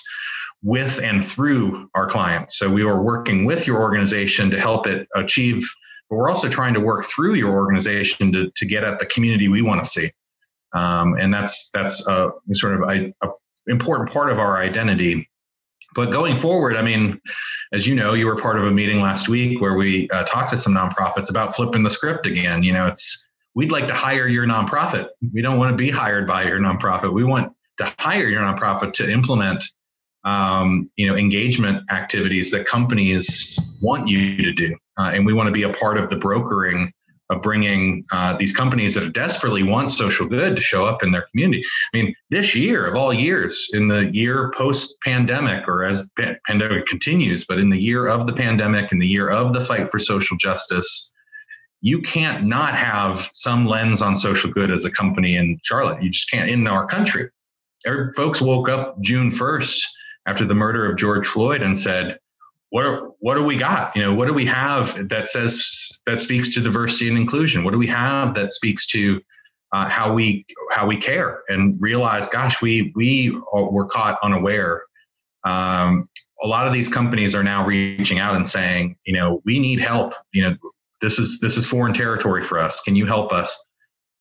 [0.62, 2.59] with and through our clients.
[2.59, 5.68] So we are working with your organization to help it achieve
[6.09, 9.49] but we're also trying to work through your organization to, to get at the community
[9.49, 10.11] we want to see.
[10.73, 13.29] Um, and that's that's a sort of a, a,
[13.66, 15.29] important part of our identity.
[15.94, 17.21] But going forward, I mean,
[17.73, 20.51] as you know, you were part of a meeting last week where we uh, talked
[20.51, 22.62] to some nonprofits about flipping the script again.
[22.62, 25.09] You know, it's we'd like to hire your nonprofit.
[25.33, 27.12] We don't want to be hired by your nonprofit.
[27.12, 29.64] We want to hire your nonprofit to implement
[30.25, 35.46] um, you know engagement activities that companies want you to do uh, and we want
[35.46, 36.92] to be a part of the brokering
[37.30, 41.26] of bringing uh, these companies that desperately want social good to show up in their
[41.30, 41.62] community.
[41.92, 46.34] I mean, this year of all years, in the year post pandemic, or as pa-
[46.46, 49.90] pandemic continues, but in the year of the pandemic, in the year of the fight
[49.90, 51.12] for social justice,
[51.80, 56.02] you can't not have some lens on social good as a company in Charlotte.
[56.02, 57.28] You just can't in our country.
[58.16, 59.80] Folks woke up June 1st
[60.26, 62.18] after the murder of George Floyd and said,
[62.70, 63.96] what are, what do we got?
[63.96, 67.64] You know, what do we have that says that speaks to diversity and inclusion?
[67.64, 69.20] What do we have that speaks to
[69.72, 74.83] uh, how we how we care and realize, gosh, we we were caught unaware.
[75.44, 76.09] Um,
[76.42, 79.81] a lot of these companies are now reaching out and saying, you know, we need
[79.81, 80.14] help.
[80.33, 80.57] You know,
[81.00, 82.81] this is this is foreign territory for us.
[82.81, 83.64] Can you help us?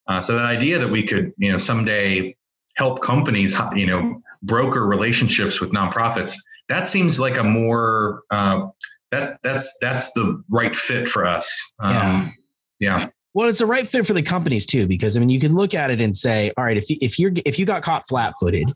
[0.08, 2.36] Uh, so the idea that we could, you know, someday
[2.76, 6.36] help companies, you know, broker relationships with nonprofits
[6.70, 8.68] that seems like a more uh,
[9.12, 11.74] that that's that's the right fit for us.
[11.80, 12.32] Um, yeah.
[12.80, 13.08] yeah.
[13.34, 15.74] Well, it's the right fit for the companies too, because I mean, you can look
[15.74, 18.74] at it and say, all right, if you, if you're if you got caught flat-footed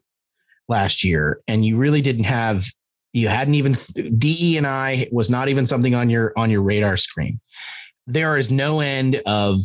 [0.70, 2.66] last year and you really didn't have
[3.14, 3.76] you hadn't even
[4.18, 7.42] DE and I was not even something on your on your radar screen.
[8.08, 9.60] There is no end of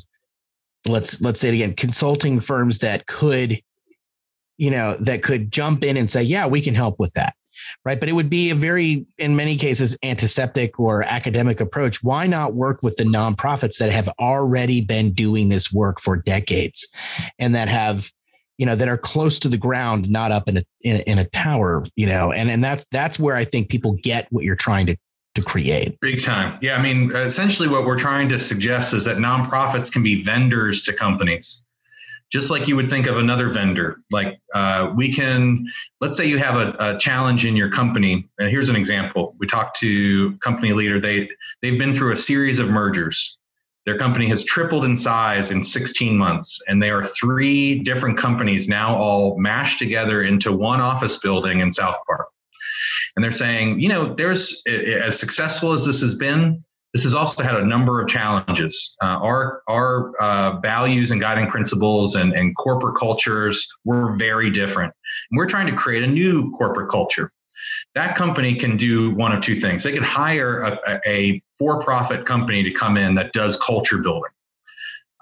[0.89, 3.61] let's let's say it again, consulting firms that could
[4.57, 7.35] you know that could jump in and say, yeah, we can help with that
[7.85, 7.99] right?
[7.99, 12.03] But it would be a very, in many cases, antiseptic or academic approach.
[12.03, 16.89] Why not work with the nonprofits that have already been doing this work for decades
[17.39, 18.11] and that have,
[18.59, 21.25] you know, that are close to the ground, not up in a in, in a
[21.27, 24.87] tower, you know, and and that's that's where I think people get what you're trying
[24.87, 24.97] to
[25.35, 26.01] to create.
[26.01, 26.59] Big time.
[26.63, 26.77] Yeah.
[26.77, 30.95] I mean, essentially, what we're trying to suggest is that nonprofits can be vendors to
[30.95, 31.66] companies
[32.33, 34.01] just like you would think of another vendor.
[34.11, 35.67] Like uh, we can,
[36.01, 38.29] let's say you have a, a, challenge in your company.
[38.39, 39.35] And here's an example.
[39.39, 41.01] We talked to company leader.
[41.01, 41.29] They
[41.63, 43.39] they've been through a series of mergers.
[43.85, 48.69] Their company has tripled in size in 16 months, and they are three different companies
[48.69, 52.27] now all mashed together into one office building in South Park.
[53.15, 57.43] And they're saying, you know, there's as successful as this has been, this has also
[57.43, 58.97] had a number of challenges.
[59.03, 64.93] Uh, our our uh, values and guiding principles and, and corporate cultures were very different.
[65.31, 67.33] And we're trying to create a new corporate culture.
[67.95, 69.83] That company can do one of two things.
[69.83, 74.33] They could hire a, a for-profit company to come in that does culture building,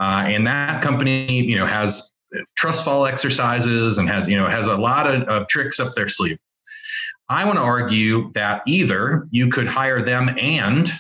[0.01, 2.15] uh, and that company, you know, has
[2.57, 6.09] trust fall exercises and has you know has a lot of, of tricks up their
[6.09, 6.39] sleeve.
[7.29, 10.93] I want to argue that either you could hire them and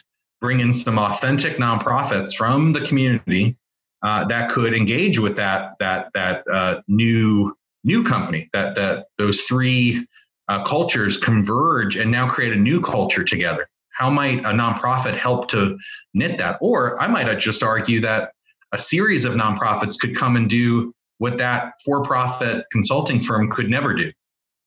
[0.44, 3.56] bring in some authentic nonprofits from the community
[4.02, 9.40] uh, that could engage with that that that uh, new new company that that those
[9.44, 10.06] three
[10.48, 13.66] uh, cultures converge and now create a new culture together.
[13.88, 15.78] How might a nonprofit help to
[16.12, 16.58] knit that?
[16.60, 18.32] Or i might just argue that
[18.72, 23.94] a series of nonprofits could come and do what that for-profit consulting firm could never
[23.94, 24.12] do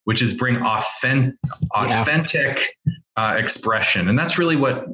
[0.06, 1.36] which is bring authentic
[1.76, 2.94] authentic yeah.
[3.18, 4.08] uh, expression.
[4.08, 4.86] And that's really what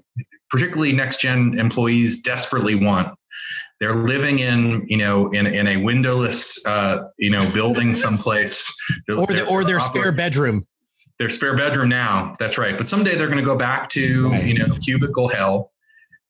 [0.53, 3.17] particularly next gen employees desperately want.
[3.79, 8.71] They're living in, you know, in, in a windowless, uh, you know, building someplace,
[9.09, 10.67] or, the, or their spare bedroom.
[11.17, 12.35] Their spare bedroom now.
[12.37, 12.77] That's right.
[12.77, 14.45] But someday they're going to go back to, right.
[14.45, 15.71] you know, cubicle hell,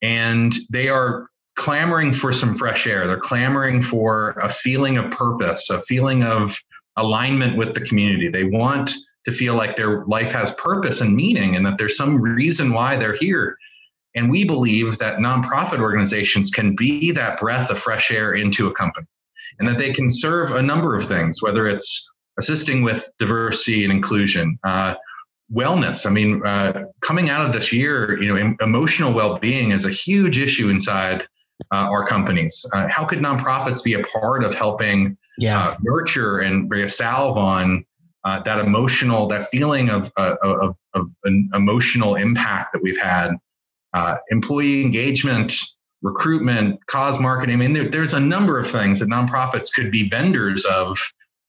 [0.01, 3.05] and they are clamoring for some fresh air.
[3.07, 6.57] They're clamoring for a feeling of purpose, a feeling of
[6.95, 8.29] alignment with the community.
[8.29, 8.93] They want
[9.25, 12.95] to feel like their life has purpose and meaning, and that there's some reason why
[12.95, 13.57] they're here.
[14.15, 18.73] And we believe that nonprofit organizations can be that breath of fresh air into a
[18.73, 19.07] company.
[19.59, 23.93] and that they can serve a number of things, whether it's assisting with diversity and
[23.93, 24.95] inclusion, uh,
[25.53, 26.05] wellness.
[26.05, 30.39] I mean, uh, coming out of this year, you know, emotional well-being is a huge
[30.39, 31.27] issue inside
[31.71, 32.65] uh, our companies.
[32.73, 35.69] Uh, how could nonprofits be a part of helping yeah.
[35.69, 37.83] Uh, nurture and bring a salve on
[38.23, 43.31] uh, that emotional, that feeling of, of, of, an emotional impact that we've had?
[43.93, 45.53] Uh, employee engagement,
[46.01, 47.55] recruitment, cause marketing.
[47.55, 50.97] I mean, there, there's a number of things that nonprofits could be vendors of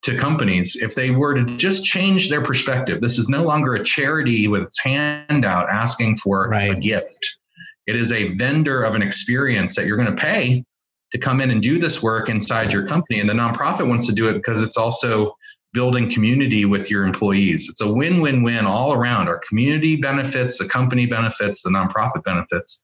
[0.02, 3.00] to companies if they were to just change their perspective.
[3.00, 6.72] This is no longer a charity with its hand out asking for right.
[6.72, 7.38] a gift.
[7.87, 10.64] It is a vendor of an experience that you're going to pay
[11.12, 13.20] to come in and do this work inside your company.
[13.20, 15.37] And the nonprofit wants to do it because it's also
[15.74, 17.68] building community with your employees.
[17.68, 19.28] It's a win win win all around.
[19.28, 22.82] Our community benefits, the company benefits, the nonprofit benefits.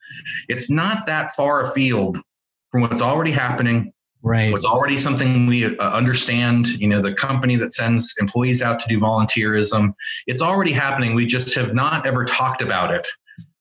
[0.49, 2.19] It's not that far afield
[2.71, 3.93] from what's already happening.
[4.23, 4.53] Right.
[4.53, 8.89] What's already something we uh, understand, you know, the company that sends employees out to
[8.89, 9.95] do volunteerism,
[10.27, 11.15] it's already happening.
[11.15, 13.09] We just have not ever talked about it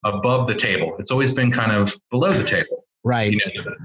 [0.04, 0.98] above the table.
[1.00, 2.84] It's always been kind of below the table.
[3.04, 3.32] Right.
[3.32, 3.76] You know,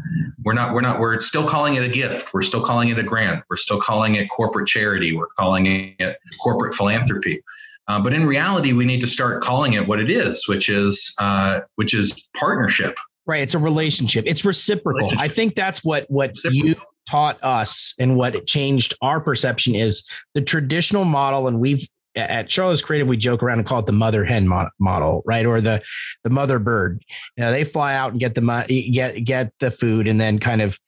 [0.42, 2.35] we're not, we're not, we're still calling it a gift.
[2.35, 3.44] We're still calling it a grant.
[3.48, 5.16] We're still calling it corporate charity.
[5.16, 7.40] We're calling it corporate philanthropy.
[7.87, 11.14] Uh, but in reality, we need to start calling it what it is, which is,
[11.20, 12.96] uh, which is partnership.
[13.27, 13.42] Right.
[13.42, 14.24] It's a relationship.
[14.27, 15.00] It's reciprocal.
[15.00, 15.24] Relationship.
[15.24, 16.74] I think that's what, what you
[17.09, 21.46] taught us and what changed our perception is the traditional model.
[21.46, 25.22] And we've, at Charlotte's Creative, we joke around and call it the mother hen model,
[25.24, 25.46] right?
[25.46, 25.83] Or the
[26.22, 27.03] the mother bird.
[27.37, 30.62] You know, they fly out and get the get get the food and then kind
[30.62, 30.79] of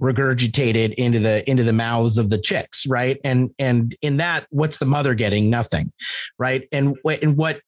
[0.00, 3.18] regurgitate it into the into the mouths of the chicks, right?
[3.24, 5.50] And and in that, what's the mother getting?
[5.50, 5.92] Nothing,
[6.38, 6.68] right?
[6.72, 7.60] And and what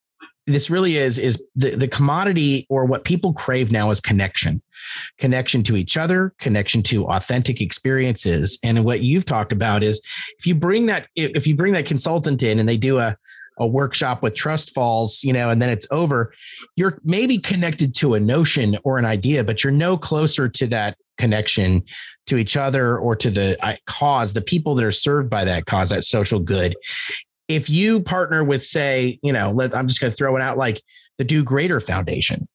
[0.53, 4.63] this really is is the, the commodity or what people crave now is connection
[5.19, 8.59] connection to each other connection to authentic experiences.
[8.63, 10.01] And what you've talked about is
[10.39, 13.17] if you bring that if you bring that consultant in and they do a
[13.59, 16.33] a workshop with trust falls you know and then it's over
[16.77, 20.97] you're maybe connected to a notion or an idea but you're no closer to that
[21.19, 21.83] connection
[22.27, 25.67] to each other or to the uh, cause the people that are served by that
[25.67, 26.75] cause that social good
[27.51, 30.57] if you partner with, say, you know, let, I'm just going to throw it out
[30.57, 30.81] like
[31.19, 32.47] the Do Greater Foundation,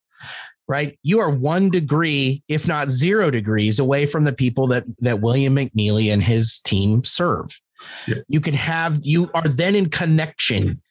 [0.69, 0.97] right?
[1.03, 5.57] You are one degree, if not zero degrees, away from the people that that William
[5.57, 7.59] McNeely and his team serve.
[8.07, 8.19] Yeah.
[8.29, 10.81] You can have you are then in connection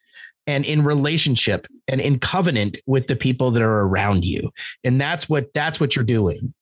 [0.46, 4.52] and in relationship and in covenant with the people that are around you,
[4.84, 6.52] and that's what that's what you're doing.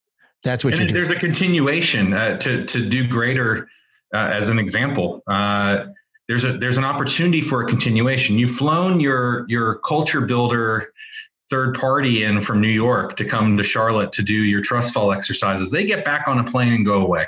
[0.44, 0.94] That's what and you're doing.
[0.94, 1.18] there's doing.
[1.18, 3.68] a continuation uh, to to do greater.
[4.14, 5.86] Uh, as an example, uh,
[6.28, 8.38] there's a there's an opportunity for a continuation.
[8.38, 10.92] You've flown your your culture builder
[11.50, 15.12] third party in from New York to come to Charlotte to do your trust fall
[15.12, 15.70] exercises.
[15.70, 17.26] They get back on a plane and go away.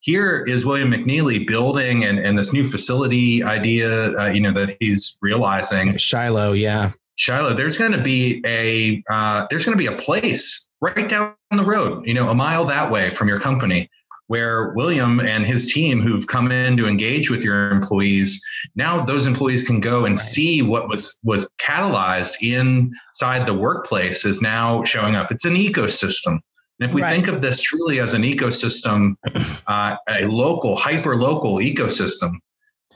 [0.00, 4.76] Here is William McNeely building and, and this new facility idea, uh, you know, that
[4.80, 5.96] he's realizing.
[5.96, 6.90] Shiloh, yeah.
[7.14, 11.34] Shiloh, there's going to be a uh, there's going to be a place right down
[11.52, 13.88] the road, you know, a mile that way from your company
[14.28, 18.42] where William and his team who've come in to engage with your employees,
[18.74, 20.24] now those employees can go and right.
[20.24, 25.30] see what was was catalyzed inside the workplace is now showing up.
[25.30, 26.38] It's an ecosystem.
[26.80, 27.14] And if we right.
[27.14, 29.14] think of this truly as an ecosystem,
[29.66, 32.32] uh, a local, hyper local ecosystem,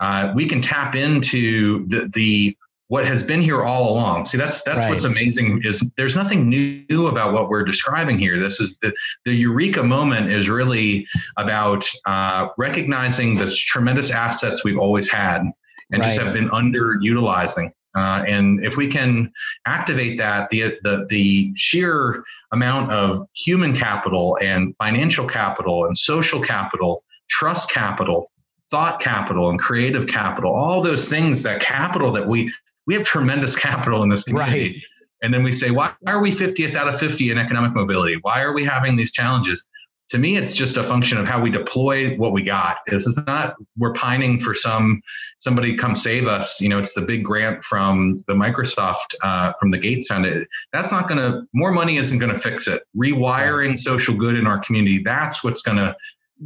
[0.00, 2.56] uh, we can tap into the, the
[2.88, 4.26] what has been here all along.
[4.26, 4.90] See, that's that's right.
[4.90, 8.40] what's amazing is there's nothing new about what we're describing here.
[8.40, 8.92] This is the
[9.24, 15.42] the eureka moment is really about uh, recognizing the tremendous assets we've always had
[15.90, 16.04] and right.
[16.04, 17.70] just have been underutilizing.
[17.96, 19.32] Uh, and if we can
[19.64, 22.22] activate that, the, the the sheer
[22.52, 28.30] amount of human capital and financial capital and social capital, trust capital,
[28.70, 32.52] thought capital and creative capital, all those things that capital that we
[32.86, 34.72] we have tremendous capital in this community.
[34.72, 34.82] Right.
[35.22, 38.18] And then we say, why are we 50th out of 50 in economic mobility?
[38.20, 39.66] Why are we having these challenges?
[40.10, 42.76] To me, it's just a function of how we deploy what we got.
[42.86, 45.00] This is not we're pining for some
[45.40, 46.60] somebody come save us.
[46.60, 50.46] You know, it's the big grant from the Microsoft uh, from the Gates Fund.
[50.72, 52.82] That's not going to more money isn't going to fix it.
[52.96, 55.96] Rewiring social good in our community that's what's going to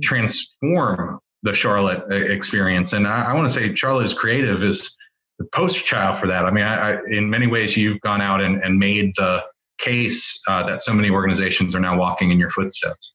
[0.03, 2.95] transform the Charlotte uh, experience.
[2.95, 4.97] And I, I want to say Charlotte is creative is
[5.41, 6.45] the poster child for that.
[6.45, 9.43] I mean, I, I, in many ways, you've gone out and, and made the
[9.78, 13.14] case uh, that so many organizations are now walking in your footsteps.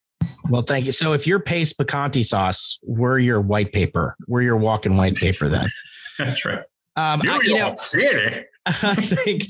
[0.49, 0.91] Well, thank you.
[0.91, 4.15] So, if you're Pace Picante sauce, we're your white paper.
[4.28, 5.49] We're your walking white paper.
[5.49, 5.69] Then
[6.17, 6.63] that's right.
[6.95, 8.45] Um, New I, you know, City.
[8.65, 9.43] I think.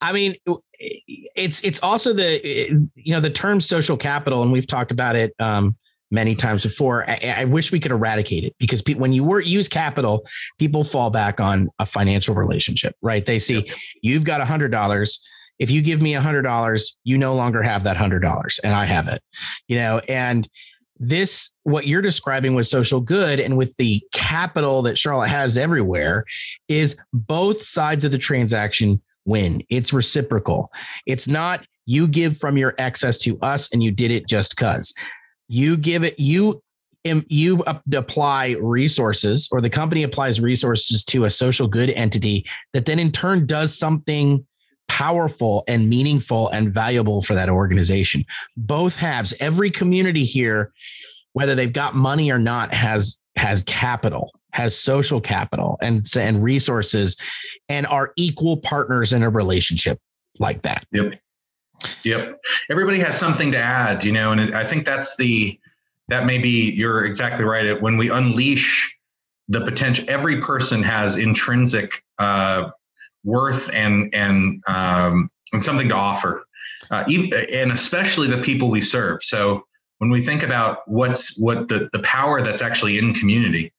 [0.00, 0.36] I mean,
[0.78, 5.34] it's it's also the you know the term social capital, and we've talked about it.
[5.40, 5.76] Um,
[6.10, 7.08] many times before.
[7.08, 10.26] I, I wish we could eradicate it because pe- when you were, use capital,
[10.58, 13.24] people fall back on a financial relationship, right?
[13.24, 13.76] They see yep.
[14.02, 15.24] you've got a hundred dollars.
[15.58, 18.74] If you give me a hundred dollars, you no longer have that hundred dollars, and
[18.74, 19.22] I have it.
[19.68, 20.48] You know, and
[21.00, 26.24] this what you're describing with social good and with the capital that Charlotte has everywhere
[26.68, 29.62] is both sides of the transaction win.
[29.70, 30.70] It's reciprocal.
[31.06, 34.94] It's not you give from your excess to us and you did it just cuz.
[35.50, 36.62] You give it you
[37.08, 42.84] um, you apply resources or the company applies resources to a social good entity that
[42.86, 44.46] then in turn does something
[44.86, 48.24] powerful and meaningful and valuable for that organization.
[48.56, 50.72] Both halves, every community here,
[51.32, 57.16] whether they've got money or not, has has capital, has social capital and and resources,
[57.68, 59.98] and are equal partners in a relationship
[60.38, 60.84] like that.
[60.92, 61.14] Yep.
[62.04, 62.40] Yep.
[62.70, 65.58] Everybody has something to add, you know, and I think that's the
[66.08, 67.80] that may be you're exactly right.
[67.80, 68.96] When we unleash
[69.48, 72.70] the potential, every person has intrinsic uh,
[73.24, 76.44] worth and and um, and something to offer,
[76.90, 79.22] uh, even, and especially the people we serve.
[79.22, 79.64] So
[79.98, 83.72] when we think about what's what the the power that's actually in community,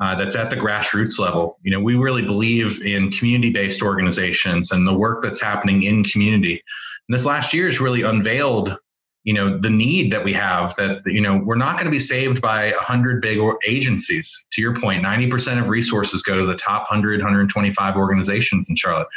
[0.00, 4.72] uh, that's at the grassroots level, you know, we really believe in community based organizations
[4.72, 6.62] and the work that's happening in community.
[7.08, 8.76] And this last year has really unveiled
[9.24, 11.98] you know the need that we have that you know we're not going to be
[11.98, 14.46] saved by 100 big agencies.
[14.52, 19.08] To your point 90% of resources go to the top 100 125 organizations in charlotte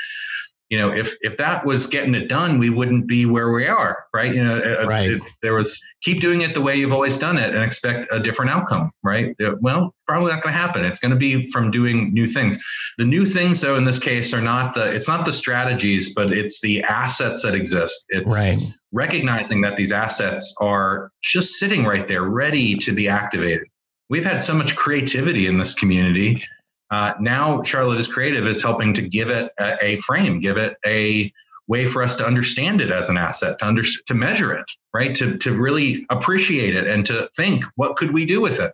[0.71, 4.05] you know if if that was getting it done we wouldn't be where we are
[4.13, 5.11] right you know uh, uh, right.
[5.11, 8.19] It, there was keep doing it the way you've always done it and expect a
[8.19, 12.13] different outcome right well probably not going to happen it's going to be from doing
[12.13, 12.57] new things
[12.97, 16.33] the new things though in this case are not the it's not the strategies but
[16.33, 18.57] it's the assets that exist it's right
[18.91, 23.67] recognizing that these assets are just sitting right there, ready to be activated.
[24.09, 26.43] We've had so much creativity in this community.
[26.91, 30.75] Uh, now, Charlotte is Creative is helping to give it a, a, frame, give it
[30.85, 31.31] a
[31.67, 35.15] way for us to understand it as an asset, to under, to measure it, right?
[35.15, 38.73] To to really appreciate it and to think, what could we do with it?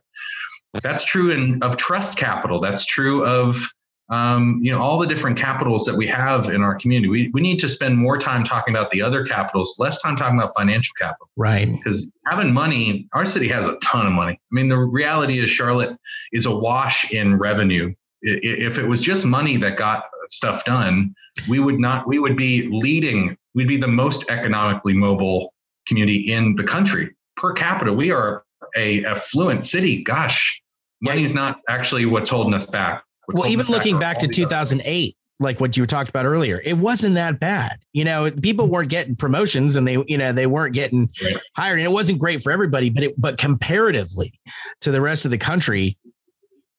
[0.82, 2.60] That's true in of trust capital.
[2.60, 3.72] That's true of
[4.10, 7.42] um, you know all the different capitals that we have in our community we, we
[7.42, 10.94] need to spend more time talking about the other capitals less time talking about financial
[10.98, 14.78] capital right because having money our city has a ton of money i mean the
[14.78, 15.98] reality is charlotte
[16.32, 21.14] is a wash in revenue if it was just money that got stuff done
[21.48, 25.54] we would not we would be leading we'd be the most economically mobile
[25.88, 27.94] community in the country per capita.
[27.94, 28.44] We are
[28.76, 30.04] a affluent city.
[30.04, 30.62] Gosh
[31.02, 33.04] money's not actually what's holding us back.
[33.28, 37.40] Well, even looking back to 2008, like what you talked about earlier, it wasn't that
[37.40, 37.80] bad.
[37.94, 41.10] You know, people weren't getting promotions and they, you know, they weren't getting
[41.56, 42.90] hired, and it wasn't great for everybody.
[42.90, 44.34] But it, but comparatively
[44.82, 45.96] to the rest of the country,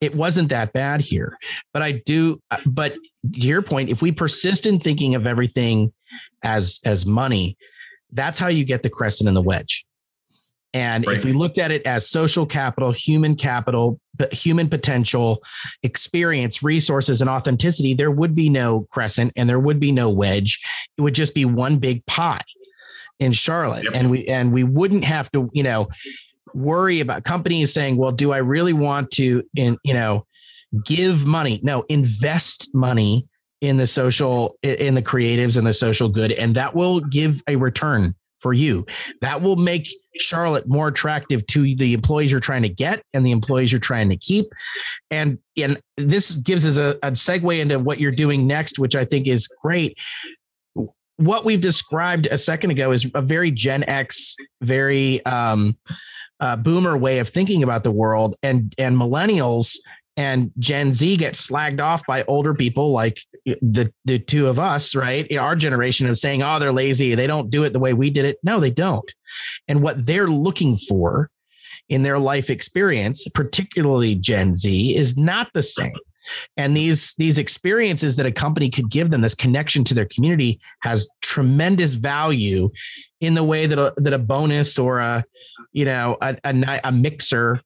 [0.00, 1.36] it wasn't that bad here.
[1.72, 5.92] But I do, uh, but to your point, if we persist in thinking of everything
[6.42, 7.56] as as money,
[8.12, 9.84] that's how you get the crescent and the wedge.
[10.74, 11.16] And right.
[11.16, 13.98] if we looked at it as social capital, human capital,
[14.32, 15.42] human potential,
[15.82, 20.60] experience, resources, and authenticity, there would be no crescent and there would be no wedge.
[20.98, 22.42] It would just be one big pie
[23.18, 23.84] in Charlotte.
[23.84, 23.92] Yep.
[23.94, 25.88] And we and we wouldn't have to, you know,
[26.54, 30.26] worry about companies saying, well, do I really want to in, you know,
[30.84, 31.60] give money?
[31.62, 33.22] No, invest money
[33.60, 37.56] in the social in the creatives and the social good and that will give a
[37.56, 38.86] return for you.
[39.20, 43.30] That will make Charlotte more attractive to the employees you're trying to get and the
[43.30, 44.46] employees you're trying to keep.
[45.10, 49.04] And and this gives us a, a segue into what you're doing next, which I
[49.04, 49.94] think is great.
[51.16, 55.76] What we've described a second ago is a very Gen X, very um,
[56.40, 59.76] uh, boomer way of thinking about the world, and and millennials
[60.16, 64.96] and Gen Z gets slagged off by older people like the the two of us,
[64.96, 65.26] right?
[65.28, 67.14] In our generation of saying, "Oh, they're lazy.
[67.14, 69.14] They don't do it the way we did it." No, they don't.
[69.68, 71.30] And what they're looking for
[71.88, 75.92] in their life experience, particularly Gen Z, is not the same.
[76.56, 80.60] And these these experiences that a company could give them, this connection to their community,
[80.80, 82.68] has tremendous value
[83.20, 85.24] in the way that a, that a bonus or a
[85.72, 87.60] you know a, a, a mixer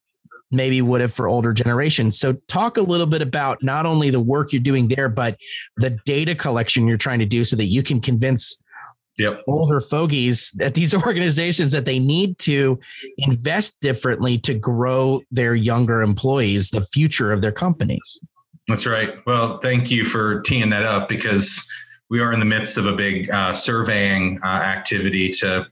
[0.52, 2.18] maybe would have for older generations.
[2.18, 5.36] So, talk a little bit about not only the work you're doing there, but
[5.78, 8.62] the data collection you're trying to do so that you can convince
[9.18, 9.42] yep.
[9.48, 12.78] older fogies at these organizations that they need to
[13.18, 18.20] invest differently to grow their younger employees, the future of their companies.
[18.72, 19.14] That's right.
[19.26, 21.70] Well, thank you for teeing that up because
[22.08, 25.66] we are in the midst of a big uh, surveying uh, activity to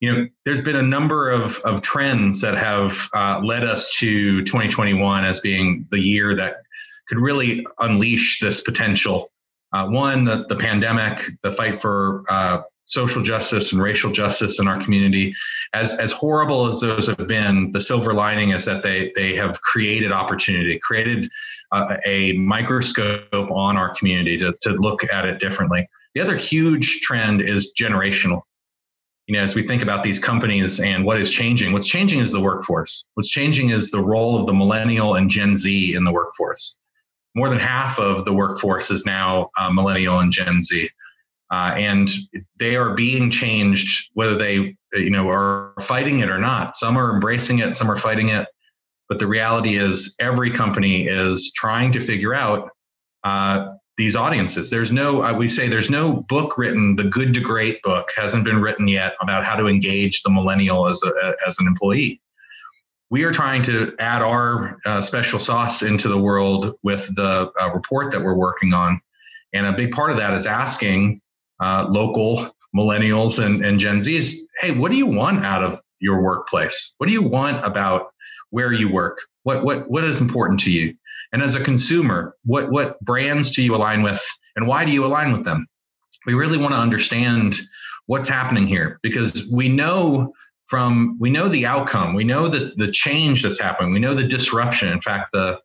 [0.00, 4.42] you know, there's been a number of, of trends that have uh, led us to
[4.44, 6.62] 2021 as being the year that
[7.08, 9.30] could really unleash this potential.
[9.74, 14.68] Uh, one, the, the pandemic, the fight for uh, social justice and racial justice in
[14.68, 15.34] our community.
[15.72, 19.60] As, as horrible as those have been, the silver lining is that they, they have
[19.62, 21.30] created opportunity, created
[21.72, 25.88] uh, a microscope on our community to, to look at it differently.
[26.14, 28.42] The other huge trend is generational
[29.30, 32.32] you know, as we think about these companies and what is changing, what's changing is
[32.32, 33.04] the workforce.
[33.14, 36.76] What's changing is the role of the millennial and Gen Z in the workforce.
[37.36, 40.90] More than half of the workforce is now uh, millennial and Gen Z.
[41.50, 42.08] Uh, and
[42.58, 46.76] they are being changed, whether they, you know, are fighting it or not.
[46.76, 48.46] Some are embracing it, some are fighting it.
[49.08, 52.70] But the reality is, every company is trying to figure out
[53.24, 54.70] uh, these audiences.
[54.70, 58.44] There's no, uh, we say there's no book written, the good to great book hasn't
[58.44, 62.20] been written yet about how to engage the millennial as, a, as an employee.
[63.10, 67.70] We are trying to add our uh, special sauce into the world with the uh,
[67.74, 69.00] report that we're working on.
[69.52, 71.20] And a big part of that is asking
[71.60, 76.22] uh, local millennials and, and Gen Zs, hey, what do you want out of your
[76.22, 76.94] workplace?
[76.98, 78.12] What do you want about
[78.50, 79.22] where you work?
[79.42, 80.94] What, what, what is important to you?
[81.32, 84.24] And as a consumer, what, what brands do you align with
[84.56, 85.66] and why do you align with them?
[86.26, 87.56] We really want to understand
[88.06, 90.32] what's happening here because we know
[90.66, 94.26] from we know the outcome we know that the change that's happening we know the
[94.26, 95.60] disruption in fact the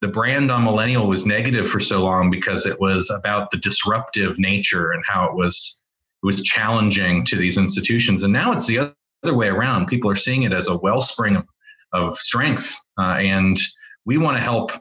[0.00, 4.38] the brand on millennial was negative for so long because it was about the disruptive
[4.38, 5.82] nature and how it was
[6.22, 8.22] it was challenging to these institutions.
[8.22, 9.86] And now it's the other way around.
[9.86, 11.46] People are seeing it as a wellspring of,
[11.92, 12.74] of strength.
[12.98, 13.58] Uh, and
[14.04, 14.72] we want to help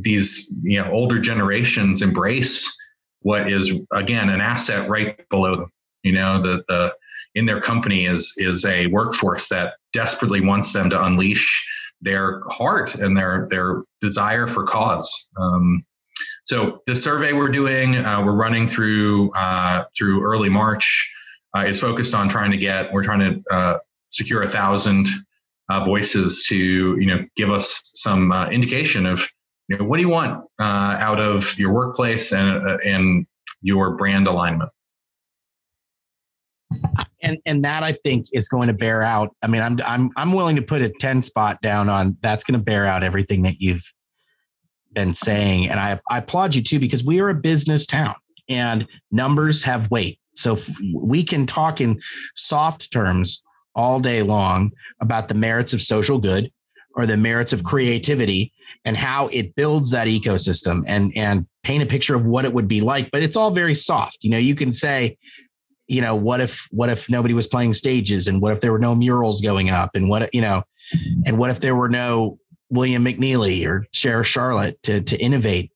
[0.00, 2.76] these you know older generations embrace
[3.20, 5.70] what is again an asset right below them.
[6.02, 6.94] You know the the
[7.34, 11.66] in their company is is a workforce that desperately wants them to unleash
[12.02, 15.84] their heart and their their desire for cause um,
[16.44, 21.12] so the survey we're doing uh, we're running through uh, through early march
[21.56, 23.78] uh, is focused on trying to get we're trying to uh,
[24.10, 25.06] secure a thousand
[25.70, 29.26] uh, voices to you know give us some uh, indication of
[29.68, 33.26] you know what do you want out of your workplace and and
[33.62, 34.70] your brand alignment.
[37.22, 39.34] And and that I think is going to bear out.
[39.42, 42.58] I mean, I'm I'm I'm willing to put a ten spot down on that's going
[42.58, 43.84] to bear out everything that you've
[44.92, 48.14] been saying, and I I applaud you too because we are a business town
[48.48, 50.18] and numbers have weight.
[50.34, 50.58] So
[50.94, 52.00] we can talk in
[52.34, 53.42] soft terms
[53.74, 54.70] all day long
[55.00, 56.50] about the merits of social good
[56.94, 58.52] or the merits of creativity
[58.84, 62.68] and how it builds that ecosystem and and paint a picture of what it would
[62.68, 65.16] be like but it's all very soft you know you can say
[65.92, 68.26] you know what if what if nobody was playing stages?
[68.26, 69.90] And what if there were no murals going up?
[69.94, 70.62] And what you know
[71.26, 72.38] and what if there were no
[72.70, 75.70] William McNeely or Share Charlotte to to innovate?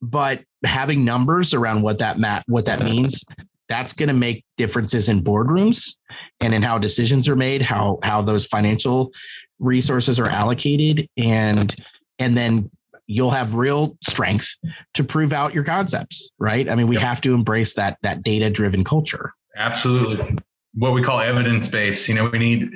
[0.00, 3.24] But having numbers around what that mat what that means
[3.68, 5.96] that's going to make differences in boardrooms
[6.40, 9.12] and in how decisions are made, how how those financial
[9.60, 11.76] resources are allocated, and
[12.18, 12.71] and then
[13.06, 14.56] you'll have real strength
[14.94, 16.68] to prove out your concepts, right?
[16.68, 17.04] I mean, we yep.
[17.04, 19.32] have to embrace that that data driven culture.
[19.56, 20.38] Absolutely,
[20.74, 22.08] what we call evidence based.
[22.08, 22.70] You know, we need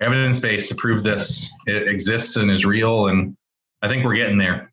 [0.00, 3.36] evidence based to prove this it exists and is real, and
[3.82, 4.72] I think we're getting there.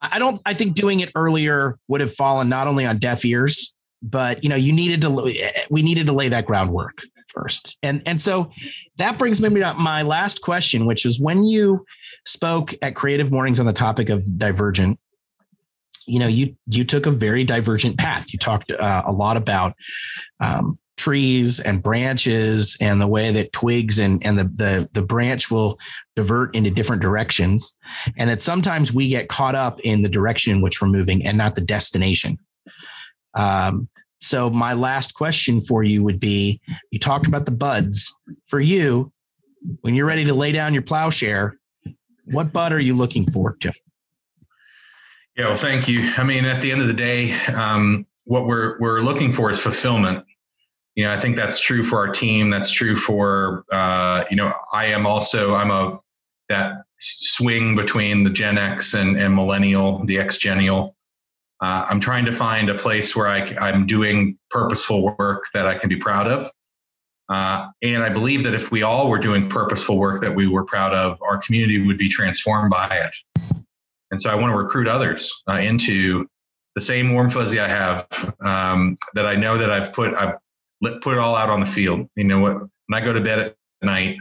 [0.00, 0.40] I don't.
[0.46, 4.50] I think doing it earlier would have fallen not only on deaf ears, but you
[4.50, 7.02] know you needed to eh, we needed to lay that groundwork
[7.36, 7.78] first.
[7.82, 8.50] And and so
[8.96, 11.84] that brings me to my last question which is when you
[12.24, 14.98] spoke at creative mornings on the topic of divergent
[16.06, 18.32] you know you you took a very divergent path.
[18.32, 19.74] You talked uh, a lot about
[20.40, 25.50] um, trees and branches and the way that twigs and and the, the the branch
[25.50, 25.78] will
[26.14, 27.76] divert into different directions.
[28.16, 31.36] And that sometimes we get caught up in the direction in which we're moving and
[31.36, 32.38] not the destination.
[33.34, 33.88] Um,
[34.20, 36.60] so my last question for you would be:
[36.90, 38.12] You talked about the buds.
[38.46, 39.12] For you,
[39.80, 41.58] when you're ready to lay down your plowshare,
[42.24, 43.72] what bud are you looking forward to?
[45.36, 46.10] Yeah, well, thank you.
[46.16, 49.60] I mean, at the end of the day, um, what we're we're looking for is
[49.60, 50.24] fulfillment.
[50.94, 52.48] You know, I think that's true for our team.
[52.48, 56.00] That's true for uh, you know, I am also I'm a
[56.48, 60.95] that swing between the Gen X and, and millennial, the X Gennial.
[61.60, 65.78] Uh, I'm trying to find a place where I, I'm doing purposeful work that I
[65.78, 66.50] can be proud of.
[67.28, 70.64] Uh, and I believe that if we all were doing purposeful work that we were
[70.64, 73.54] proud of, our community would be transformed by it.
[74.10, 76.28] And so I want to recruit others uh, into
[76.76, 78.06] the same warm fuzzy I have
[78.40, 80.34] um, that I know that I've put I've
[80.82, 82.08] put it all out on the field.
[82.14, 84.18] You know what when I go to bed at night,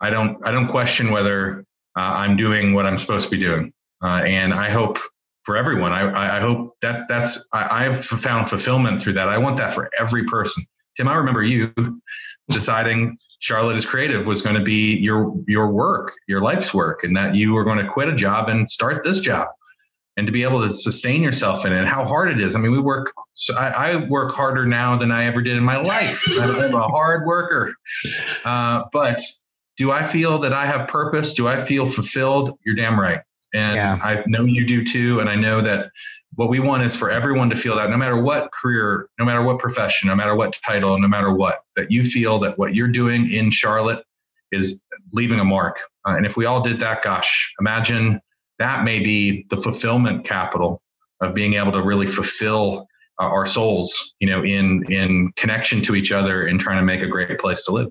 [0.00, 1.64] I don't I don't question whether
[1.96, 3.72] uh, I'm doing what I'm supposed to be doing.
[4.02, 4.98] Uh, and I hope
[5.44, 9.28] for everyone, I, I hope that's that's I, I've found fulfillment through that.
[9.28, 10.64] I want that for every person.
[10.96, 11.72] Tim, I remember you
[12.50, 17.16] deciding Charlotte is creative was going to be your your work, your life's work, and
[17.16, 19.48] that you were going to quit a job and start this job,
[20.16, 21.86] and to be able to sustain yourself in it.
[21.86, 22.54] How hard it is.
[22.54, 23.12] I mean, we work.
[23.56, 26.22] I, I work harder now than I ever did in my life.
[26.40, 27.74] I'm a hard worker,
[28.44, 29.22] uh, but
[29.76, 31.34] do I feel that I have purpose?
[31.34, 32.58] Do I feel fulfilled?
[32.64, 33.22] You're damn right,
[33.54, 33.98] and yeah.
[34.02, 35.20] I know you do too.
[35.20, 35.90] And I know that
[36.34, 39.42] what we want is for everyone to feel that no matter what career, no matter
[39.42, 42.88] what profession, no matter what title, no matter what, that you feel that what you're
[42.88, 44.04] doing in Charlotte
[44.52, 44.80] is
[45.12, 45.76] leaving a mark.
[46.06, 48.20] Uh, and if we all did that, gosh, imagine
[48.58, 50.80] that may be the fulfillment capital
[51.20, 52.86] of being able to really fulfill
[53.20, 57.02] uh, our souls, you know, in in connection to each other and trying to make
[57.02, 57.88] a great place to live.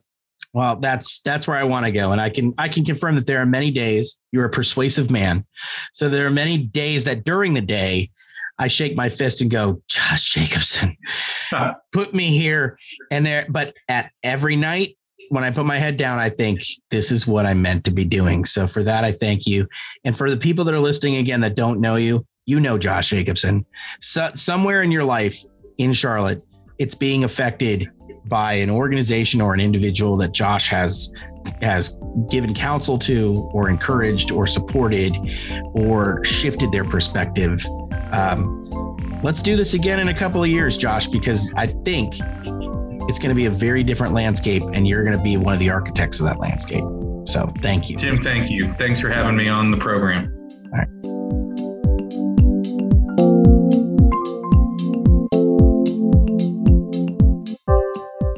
[0.54, 3.28] Well, that's that's where I want to go, and I can I can confirm that
[3.28, 5.46] there are many days you're a persuasive man.
[5.94, 8.10] So there are many days that during the day
[8.58, 10.92] I shake my fist and go, Josh Jacobson,
[11.94, 12.78] put me here
[13.10, 13.46] and there.
[13.48, 14.98] But at every night,
[15.30, 18.04] when I put my head down, I think this is what I'm meant to be
[18.04, 18.44] doing.
[18.44, 19.68] So for that, I thank you.
[20.04, 23.12] And for the people that are listening again that don't know you, you know Josh
[23.12, 23.66] Jacobson.
[24.02, 25.46] So, somewhere in your life
[25.78, 26.44] in Charlotte,
[26.80, 27.92] it's being affected
[28.30, 31.14] by an organization or an individual that Josh has
[31.62, 32.00] has
[32.30, 35.16] given counsel to or encouraged or supported
[35.74, 37.66] or shifted their perspective
[38.12, 38.62] um,
[39.24, 42.16] let's do this again in a couple of years, Josh, because I think
[43.10, 45.60] it's going to be a very different landscape and you're going to be one of
[45.60, 46.84] the architects of that landscape.
[47.26, 47.98] So thank you.
[47.98, 48.74] Tim, thank you.
[48.74, 50.36] Thanks for having me on the program.
[50.72, 51.09] All right.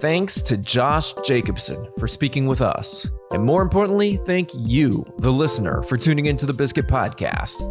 [0.01, 3.07] Thanks to Josh Jacobson for speaking with us.
[3.29, 7.61] And more importantly, thank you, the listener, for tuning into the Biscuit Podcast.